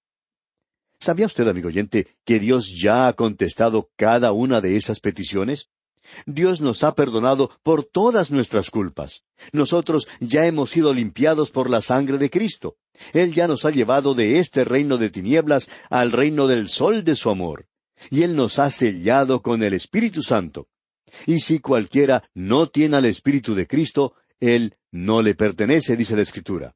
¿Sabía 1.01 1.27
usted, 1.27 1.47
amigo 1.49 1.69
oyente, 1.69 2.17
que 2.25 2.39
Dios 2.39 2.73
ya 2.81 3.09
ha 3.09 3.13
contestado 3.13 3.91
cada 3.97 4.33
una 4.33 4.61
de 4.61 4.77
esas 4.77 5.01
peticiones? 5.01 5.69
Dios 6.27 6.61
nos 6.61 6.85
ha 6.85 6.95
perdonado 6.95 7.51
por 7.63 7.85
todas 7.85 8.31
nuestras 8.31 8.71
culpas. 8.71 9.23
Nosotros 9.53 10.07
ya 10.21 10.47
hemos 10.47 10.71
sido 10.71 10.93
limpiados 10.95 11.51
por 11.51 11.71
la 11.71 11.81
sangre 11.81 12.19
de 12.19 12.31
Cristo. 12.31 12.77
Él 13.13 13.33
ya 13.33 13.49
nos 13.49 13.65
ha 13.65 13.71
llevado 13.71 14.15
de 14.15 14.39
este 14.39 14.65
reino 14.65 14.99
de 14.99 15.11
tinieblas 15.11 15.71
al 15.91 16.13
reino 16.13 16.47
del 16.47 16.69
sol 16.69 17.05
de 17.05 17.17
su 17.17 17.31
amor. 17.31 17.67
Y 18.11 18.23
Él 18.23 18.37
nos 18.37 18.59
ha 18.59 18.71
sellado 18.71 19.43
con 19.43 19.63
el 19.63 19.75
Espíritu 19.75 20.23
Santo. 20.23 20.69
Y 21.27 21.41
si 21.41 21.59
cualquiera 21.59 22.25
no 22.35 22.69
tiene 22.69 22.97
al 22.97 23.05
Espíritu 23.05 23.55
de 23.55 23.67
Cristo, 23.67 24.15
Él 24.41 24.77
no 24.95 25.23
le 25.23 25.35
pertenece, 25.35 25.97
dice 25.97 26.15
la 26.15 26.23
Escritura. 26.23 26.73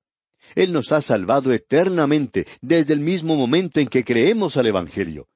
Él 0.57 0.73
nos 0.73 0.91
ha 0.91 1.01
salvado 1.01 1.53
eternamente 1.53 2.49
desde 2.61 2.93
el 2.93 2.99
mismo 2.99 3.37
momento 3.37 3.79
en 3.79 3.87
que 3.87 4.03
creemos 4.03 4.57
al 4.57 4.67
Evangelio. 4.67 5.29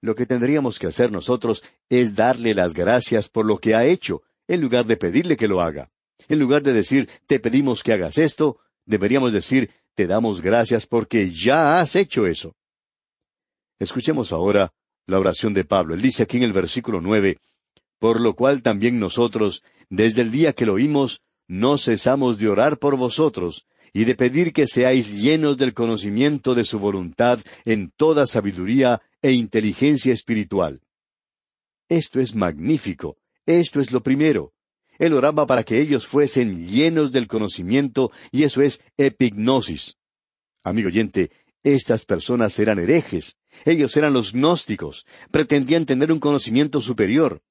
Lo 0.00 0.14
que 0.14 0.24
tendríamos 0.24 0.78
que 0.78 0.86
hacer 0.86 1.12
nosotros 1.12 1.62
es 1.90 2.14
darle 2.14 2.54
las 2.54 2.72
gracias 2.72 3.28
por 3.28 3.44
lo 3.44 3.58
que 3.58 3.74
ha 3.74 3.84
hecho, 3.84 4.22
en 4.48 4.62
lugar 4.62 4.86
de 4.86 4.96
pedirle 4.96 5.36
que 5.36 5.48
lo 5.48 5.60
haga. 5.60 5.90
En 6.26 6.38
lugar 6.38 6.62
de 6.62 6.72
decir, 6.72 7.10
te 7.26 7.40
pedimos 7.40 7.82
que 7.82 7.92
hagas 7.92 8.16
esto, 8.16 8.58
deberíamos 8.86 9.34
decir, 9.34 9.70
te 9.94 10.06
damos 10.06 10.40
gracias 10.40 10.86
porque 10.86 11.30
ya 11.30 11.78
has 11.78 11.94
hecho 11.94 12.26
eso. 12.26 12.56
Escuchemos 13.78 14.32
ahora 14.32 14.72
la 15.06 15.18
oración 15.18 15.52
de 15.52 15.64
Pablo. 15.64 15.92
Él 15.92 16.00
dice 16.00 16.22
aquí 16.22 16.38
en 16.38 16.44
el 16.44 16.54
versículo 16.54 17.02
nueve, 17.02 17.36
por 17.98 18.18
lo 18.18 18.34
cual 18.34 18.62
también 18.62 18.98
nosotros, 18.98 19.62
desde 19.90 20.22
el 20.22 20.30
día 20.30 20.54
que 20.54 20.64
lo 20.64 20.74
oímos, 20.74 21.20
no 21.48 21.78
cesamos 21.78 22.38
de 22.38 22.48
orar 22.48 22.78
por 22.78 22.96
vosotros, 22.96 23.66
y 23.92 24.04
de 24.04 24.16
pedir 24.16 24.52
que 24.52 24.66
seáis 24.66 25.12
llenos 25.12 25.56
del 25.56 25.72
conocimiento 25.72 26.54
de 26.54 26.64
su 26.64 26.78
voluntad 26.80 27.38
en 27.64 27.92
toda 27.96 28.26
sabiduría 28.26 29.00
e 29.22 29.32
inteligencia 29.32 30.12
espiritual. 30.12 30.80
Esto 31.88 32.20
es 32.20 32.34
magnífico, 32.34 33.16
esto 33.46 33.80
es 33.80 33.92
lo 33.92 34.02
primero. 34.02 34.52
Él 34.98 35.12
oraba 35.12 35.46
para 35.46 35.62
que 35.62 35.80
ellos 35.80 36.06
fuesen 36.06 36.68
llenos 36.68 37.12
del 37.12 37.28
conocimiento, 37.28 38.10
y 38.32 38.42
eso 38.42 38.62
es 38.62 38.80
epignosis. 38.96 39.96
Amigo 40.62 40.88
oyente, 40.88 41.30
estas 41.62 42.04
personas 42.04 42.58
eran 42.58 42.78
herejes, 42.78 43.36
ellos 43.64 43.96
eran 43.96 44.12
los 44.12 44.32
gnósticos, 44.32 45.06
pretendían 45.30 45.86
tener 45.86 46.10
un 46.10 46.20
conocimiento 46.20 46.80
superior. 46.80 47.42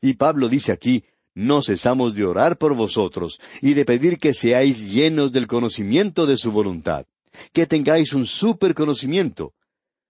Y 0.00 0.14
Pablo 0.14 0.48
dice 0.48 0.72
aquí, 0.72 1.04
no 1.34 1.62
cesamos 1.62 2.14
de 2.14 2.24
orar 2.24 2.58
por 2.58 2.74
vosotros 2.74 3.40
y 3.60 3.74
de 3.74 3.84
pedir 3.84 4.18
que 4.18 4.34
seáis 4.34 4.90
llenos 4.92 5.32
del 5.32 5.46
conocimiento 5.46 6.26
de 6.26 6.36
su 6.36 6.50
voluntad, 6.52 7.06
que 7.52 7.66
tengáis 7.66 8.12
un 8.12 8.26
super 8.26 8.74
conocimiento. 8.74 9.54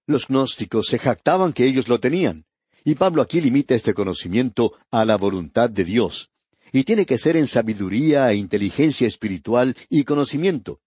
Los 0.06 0.28
gnósticos 0.28 0.86
se 0.86 0.98
jactaban 0.98 1.52
que 1.52 1.66
ellos 1.66 1.88
lo 1.88 2.00
tenían, 2.00 2.44
y 2.84 2.94
Pablo 2.94 3.22
aquí 3.22 3.40
limita 3.40 3.74
este 3.74 3.94
conocimiento 3.94 4.72
a 4.90 5.04
la 5.04 5.16
voluntad 5.16 5.70
de 5.70 5.84
Dios, 5.84 6.30
y 6.72 6.84
tiene 6.84 7.06
que 7.06 7.18
ser 7.18 7.36
en 7.36 7.46
sabiduría 7.46 8.30
e 8.30 8.36
inteligencia 8.36 9.06
espiritual 9.06 9.76
y 9.88 10.04
conocimiento. 10.04 10.80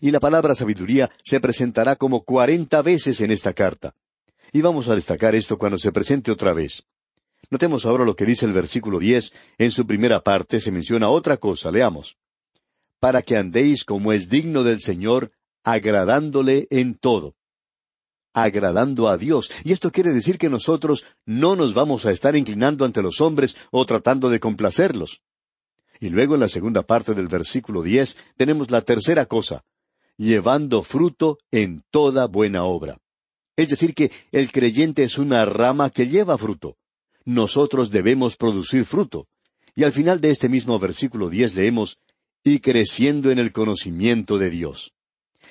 Y 0.00 0.10
la 0.10 0.20
palabra 0.20 0.54
sabiduría 0.54 1.10
se 1.24 1.40
presentará 1.40 1.96
como 1.96 2.22
cuarenta 2.22 2.82
veces 2.82 3.20
en 3.20 3.30
esta 3.30 3.54
carta. 3.54 3.94
Y 4.52 4.60
vamos 4.60 4.88
a 4.88 4.94
destacar 4.94 5.34
esto 5.34 5.56
cuando 5.56 5.78
se 5.78 5.92
presente 5.92 6.30
otra 6.30 6.52
vez. 6.52 6.84
Notemos 7.50 7.86
ahora 7.86 8.04
lo 8.04 8.14
que 8.14 8.26
dice 8.26 8.46
el 8.46 8.52
versículo 8.52 8.98
diez. 8.98 9.32
En 9.56 9.70
su 9.70 9.86
primera 9.86 10.22
parte 10.22 10.60
se 10.60 10.70
menciona 10.70 11.08
otra 11.08 11.36
cosa. 11.38 11.70
Leamos. 11.70 12.16
Para 13.00 13.22
que 13.22 13.36
andéis 13.36 13.84
como 13.84 14.12
es 14.12 14.28
digno 14.28 14.64
del 14.64 14.80
Señor, 14.80 15.32
agradándole 15.64 16.66
en 16.70 16.94
todo. 16.94 17.34
agradando 18.34 19.08
a 19.08 19.16
Dios. 19.16 19.50
Y 19.64 19.72
esto 19.72 19.90
quiere 19.90 20.12
decir 20.12 20.38
que 20.38 20.48
nosotros 20.48 21.04
no 21.24 21.56
nos 21.56 21.74
vamos 21.74 22.06
a 22.06 22.10
estar 22.10 22.36
inclinando 22.36 22.84
ante 22.84 23.02
los 23.02 23.20
hombres 23.20 23.56
o 23.70 23.84
tratando 23.84 24.30
de 24.30 24.40
complacerlos. 24.40 25.20
Y 26.00 26.10
luego 26.10 26.34
en 26.34 26.40
la 26.40 26.48
segunda 26.48 26.82
parte 26.82 27.14
del 27.14 27.26
versículo 27.28 27.82
diez 27.82 28.16
tenemos 28.36 28.70
la 28.70 28.82
tercera 28.82 29.26
cosa, 29.26 29.64
llevando 30.16 30.82
fruto 30.82 31.38
en 31.50 31.82
toda 31.90 32.26
buena 32.26 32.64
obra. 32.64 32.98
Es 33.56 33.70
decir, 33.70 33.94
que 33.94 34.12
el 34.30 34.52
creyente 34.52 35.02
es 35.02 35.18
una 35.18 35.44
rama 35.44 35.90
que 35.90 36.06
lleva 36.06 36.38
fruto. 36.38 36.76
Nosotros 37.28 37.90
debemos 37.90 38.38
producir 38.38 38.86
fruto. 38.86 39.28
Y 39.74 39.84
al 39.84 39.92
final 39.92 40.18
de 40.18 40.30
este 40.30 40.48
mismo 40.48 40.78
versículo 40.78 41.28
diez 41.28 41.54
leemos, 41.54 41.98
y 42.42 42.60
creciendo 42.60 43.30
en 43.30 43.38
el 43.38 43.52
conocimiento 43.52 44.38
de 44.38 44.48
Dios. 44.48 44.94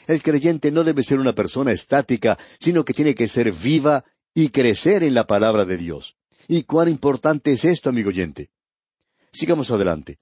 El 0.07 0.23
creyente 0.23 0.71
no 0.71 0.83
debe 0.83 1.03
ser 1.03 1.19
una 1.19 1.33
persona 1.33 1.71
estática, 1.71 2.35
sino 2.59 2.83
que 2.83 2.95
tiene 2.95 3.13
que 3.13 3.27
ser 3.27 3.51
viva 3.51 4.05
y 4.33 4.49
crecer 4.49 5.03
en 5.03 5.13
la 5.13 5.27
palabra 5.27 5.65
de 5.65 5.77
Dios. 5.77 6.15
¿Y 6.47 6.63
cuán 6.63 6.89
importante 6.89 7.51
es 7.51 7.63
esto, 7.63 7.91
amigo 7.91 8.09
oyente? 8.09 8.49
Sigamos 9.31 9.69
adelante. 9.69 10.17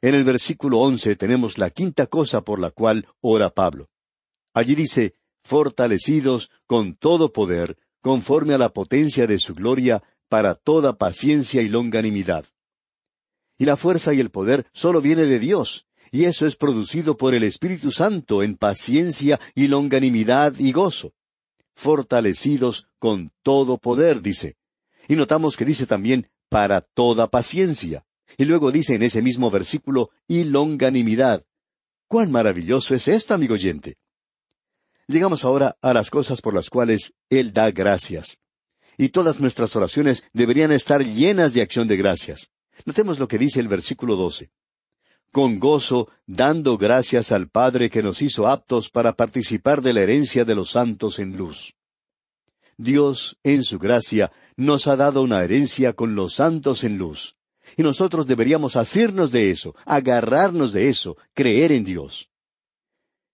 En 0.00 0.14
el 0.14 0.22
versículo 0.22 0.78
once 0.78 1.16
tenemos 1.16 1.58
la 1.58 1.70
quinta 1.70 2.06
cosa 2.06 2.42
por 2.42 2.60
la 2.60 2.70
cual 2.70 3.08
ora 3.20 3.50
Pablo. 3.50 3.88
Allí 4.54 4.76
dice, 4.76 5.16
fortalecidos 5.42 6.52
con 6.66 6.94
todo 6.94 7.32
poder, 7.32 7.76
conforme 8.00 8.54
a 8.54 8.58
la 8.58 8.68
potencia 8.68 9.26
de 9.26 9.40
su 9.40 9.56
gloria, 9.56 10.04
para 10.30 10.54
toda 10.54 10.96
paciencia 10.96 11.60
y 11.60 11.68
longanimidad. 11.68 12.46
Y 13.58 13.66
la 13.66 13.76
fuerza 13.76 14.14
y 14.14 14.20
el 14.20 14.30
poder 14.30 14.64
solo 14.72 15.02
viene 15.02 15.26
de 15.26 15.40
Dios, 15.40 15.86
y 16.12 16.24
eso 16.24 16.46
es 16.46 16.56
producido 16.56 17.16
por 17.16 17.34
el 17.34 17.42
Espíritu 17.42 17.90
Santo 17.90 18.42
en 18.42 18.56
paciencia 18.56 19.38
y 19.54 19.66
longanimidad 19.66 20.54
y 20.58 20.72
gozo. 20.72 21.12
Fortalecidos 21.74 22.86
con 22.98 23.32
todo 23.42 23.76
poder, 23.78 24.22
dice. 24.22 24.56
Y 25.08 25.16
notamos 25.16 25.56
que 25.56 25.64
dice 25.64 25.86
también 25.86 26.28
para 26.48 26.80
toda 26.80 27.28
paciencia. 27.28 28.06
Y 28.38 28.44
luego 28.44 28.70
dice 28.70 28.94
en 28.94 29.02
ese 29.02 29.22
mismo 29.22 29.50
versículo, 29.50 30.10
y 30.28 30.44
longanimidad. 30.44 31.44
¡Cuán 32.06 32.30
maravilloso 32.30 32.94
es 32.94 33.08
esto, 33.08 33.34
amigo 33.34 33.54
oyente! 33.54 33.98
Llegamos 35.08 35.44
ahora 35.44 35.76
a 35.82 35.92
las 35.92 36.08
cosas 36.08 36.40
por 36.40 36.54
las 36.54 36.70
cuales 36.70 37.14
Él 37.28 37.52
da 37.52 37.72
gracias. 37.72 38.39
Y 39.00 39.08
todas 39.08 39.40
nuestras 39.40 39.74
oraciones 39.76 40.24
deberían 40.34 40.72
estar 40.72 41.02
llenas 41.02 41.54
de 41.54 41.62
acción 41.62 41.88
de 41.88 41.96
gracias. 41.96 42.50
Notemos 42.84 43.18
lo 43.18 43.28
que 43.28 43.38
dice 43.38 43.58
el 43.58 43.66
versículo 43.66 44.14
doce 44.14 44.50
con 45.32 45.58
gozo, 45.58 46.08
dando 46.26 46.76
gracias 46.76 47.32
al 47.32 47.48
Padre 47.48 47.88
que 47.88 48.02
nos 48.02 48.20
hizo 48.20 48.46
aptos 48.46 48.90
para 48.90 49.14
participar 49.14 49.80
de 49.80 49.92
la 49.92 50.02
herencia 50.02 50.44
de 50.44 50.54
los 50.54 50.72
santos 50.72 51.18
en 51.18 51.36
luz. 51.36 51.76
Dios, 52.76 53.38
en 53.42 53.62
su 53.62 53.78
gracia, 53.78 54.32
nos 54.56 54.86
ha 54.86 54.96
dado 54.96 55.22
una 55.22 55.42
herencia 55.42 55.92
con 55.92 56.14
los 56.14 56.34
santos 56.34 56.84
en 56.84 56.98
luz. 56.98 57.36
Y 57.76 57.82
nosotros 57.82 58.26
deberíamos 58.26 58.76
asirnos 58.76 59.30
de 59.30 59.50
eso, 59.50 59.74
agarrarnos 59.86 60.72
de 60.72 60.88
eso, 60.88 61.16
creer 61.32 61.72
en 61.72 61.84
Dios. 61.84 62.28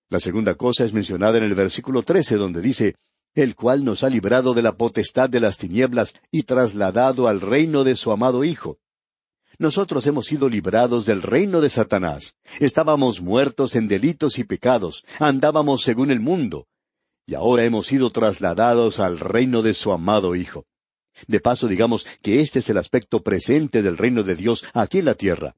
La 0.09 0.21
segunda 0.21 0.55
cosa 0.55 0.85
es 0.85 0.93
mencionada 0.93 1.39
en 1.39 1.45
el 1.45 1.55
versículo 1.55 2.03
trece, 2.03 2.37
donde 2.37 2.61
dice, 2.61 2.95
el 3.37 3.55
cual 3.55 3.85
nos 3.85 4.03
ha 4.03 4.11
librado 4.11 4.53
de 4.53 4.63
la 4.63 4.77
potestad 4.77 5.31
de 5.31 5.39
las 5.39 5.57
tinieblas 5.57 6.15
y 6.33 6.43
trasladado 6.43 7.29
al 7.29 7.41
reino 7.41 7.85
de 7.85 7.95
su 7.95 8.11
amado 8.11 8.43
Hijo 8.43 8.81
nosotros 9.59 10.07
hemos 10.07 10.27
sido 10.27 10.49
librados 10.49 11.07
del 11.07 11.23
reino 11.23 11.61
de 11.61 11.71
Satanás. 11.71 12.37
Estábamos 12.61 13.21
muertos 13.21 13.75
en 13.75 13.89
delitos 13.89 14.39
y 14.39 14.45
pecados, 14.45 15.05
andábamos 15.19 15.83
según 15.83 16.11
el 16.11 16.21
mundo, 16.21 16.67
y 17.27 17.35
ahora 17.35 17.65
hemos 17.65 17.87
sido 17.87 18.11
trasladados 18.11 19.01
al 19.01 19.19
reino 19.19 19.63
de 19.63 19.75
su 19.75 19.93
amado 19.93 20.35
Hijo. 20.35 20.67
De 21.27 21.41
paso, 21.41 21.69
digamos 21.69 22.07
que 22.21 22.41
este 22.43 22.59
es 22.59 22.69
el 22.69 22.77
aspecto 22.77 23.23
presente 23.23 23.83
del 23.83 23.97
reino 23.97 24.23
de 24.23 24.37
Dios 24.37 24.65
aquí 24.75 24.99
en 24.99 25.07
la 25.07 25.15
tierra. 25.15 25.57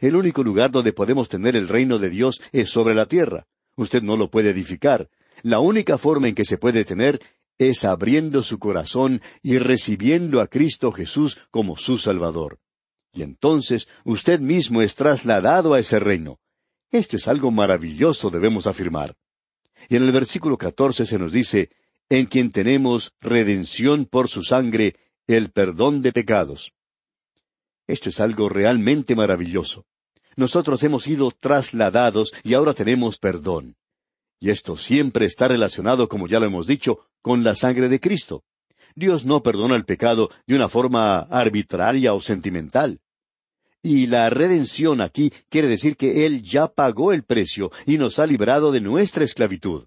El 0.00 0.16
único 0.16 0.42
lugar 0.42 0.72
donde 0.72 0.92
podemos 0.92 1.28
tener 1.28 1.54
el 1.54 1.68
reino 1.68 1.98
de 1.98 2.10
Dios 2.10 2.40
es 2.50 2.70
sobre 2.70 2.96
la 2.96 3.06
tierra. 3.06 3.46
Usted 3.76 4.02
no 4.02 4.16
lo 4.16 4.28
puede 4.30 4.50
edificar. 4.50 5.08
La 5.42 5.60
única 5.60 5.98
forma 5.98 6.28
en 6.28 6.34
que 6.34 6.44
se 6.44 6.58
puede 6.58 6.84
tener 6.84 7.20
es 7.58 7.84
abriendo 7.84 8.42
su 8.42 8.58
corazón 8.58 9.22
y 9.42 9.58
recibiendo 9.58 10.40
a 10.40 10.46
Cristo 10.46 10.92
Jesús 10.92 11.38
como 11.50 11.76
su 11.76 11.98
Salvador 11.98 12.58
y 13.16 13.22
entonces 13.22 13.88
usted 14.04 14.40
mismo 14.40 14.82
es 14.82 14.94
trasladado 14.94 15.72
a 15.74 15.80
ese 15.80 15.98
reino. 15.98 16.38
Esto 16.90 17.16
es 17.16 17.26
algo 17.26 17.50
maravilloso, 17.50 18.30
debemos 18.30 18.66
afirmar. 18.66 19.16
Y 19.88 19.96
en 19.96 20.02
el 20.02 20.12
versículo 20.12 20.58
catorce 20.58 21.06
se 21.06 21.18
nos 21.18 21.32
dice, 21.32 21.70
en 22.10 22.26
quien 22.26 22.50
tenemos 22.50 23.12
redención 23.20 24.04
por 24.04 24.28
su 24.28 24.42
sangre, 24.42 24.96
el 25.26 25.50
perdón 25.50 26.02
de 26.02 26.12
pecados. 26.12 26.74
Esto 27.86 28.10
es 28.10 28.20
algo 28.20 28.48
realmente 28.48 29.16
maravilloso. 29.16 29.86
Nosotros 30.36 30.82
hemos 30.82 31.04
sido 31.04 31.30
trasladados 31.30 32.32
y 32.42 32.54
ahora 32.54 32.74
tenemos 32.74 33.16
perdón. 33.18 33.76
Y 34.38 34.50
esto 34.50 34.76
siempre 34.76 35.26
está 35.26 35.48
relacionado, 35.48 36.08
como 36.08 36.26
ya 36.28 36.38
lo 36.38 36.46
hemos 36.46 36.66
dicho, 36.66 37.00
con 37.22 37.42
la 37.42 37.54
sangre 37.54 37.88
de 37.88 38.00
Cristo. 38.00 38.44
Dios 38.94 39.24
no 39.24 39.42
perdona 39.42 39.76
el 39.76 39.84
pecado 39.84 40.30
de 40.46 40.56
una 40.56 40.68
forma 40.68 41.20
arbitraria 41.20 42.14
o 42.14 42.20
sentimental. 42.20 43.00
Y 43.82 44.06
la 44.06 44.30
redención 44.30 45.00
aquí 45.00 45.32
quiere 45.48 45.68
decir 45.68 45.96
que 45.96 46.26
Él 46.26 46.42
ya 46.42 46.66
pagó 46.66 47.12
el 47.12 47.22
precio 47.22 47.70
y 47.86 47.98
nos 47.98 48.18
ha 48.18 48.26
librado 48.26 48.72
de 48.72 48.80
nuestra 48.80 49.24
esclavitud. 49.24 49.84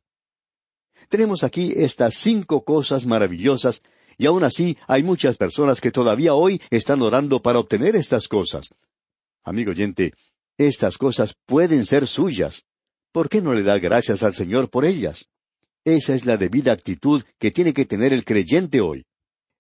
Tenemos 1.10 1.44
aquí 1.44 1.74
estas 1.76 2.14
cinco 2.16 2.64
cosas 2.64 3.06
maravillosas 3.06 3.82
y 4.18 4.28
aún 4.28 4.44
así 4.44 4.78
hay 4.88 5.02
muchas 5.02 5.38
personas 5.38 5.82
que 5.82 5.92
todavía 5.92 6.34
hoy 6.34 6.62
están 6.70 7.02
orando 7.02 7.42
para 7.42 7.60
obtener 7.60 7.96
estas 7.96 8.28
cosas. 8.28 8.76
Amigo 9.44 9.72
oyente, 9.72 10.14
estas 10.58 10.98
cosas 10.98 11.36
pueden 11.46 11.86
ser 11.86 12.06
suyas. 12.06 12.66
¿Por 13.12 13.30
qué 13.30 13.42
no 13.42 13.54
le 13.54 13.64
da 13.64 13.80
gracias 13.80 14.24
al 14.24 14.34
Señor 14.34 14.70
por 14.70 14.86
ellas? 14.86 15.30
Esa 15.86 16.14
es 16.14 16.26
la 16.26 16.38
debida 16.38 16.72
actitud 16.72 17.24
que 17.38 17.52
tiene 17.52 17.74
que 17.74 17.86
tener 17.86 18.14
el 18.14 18.24
creyente 18.26 18.82
hoy. 18.82 19.06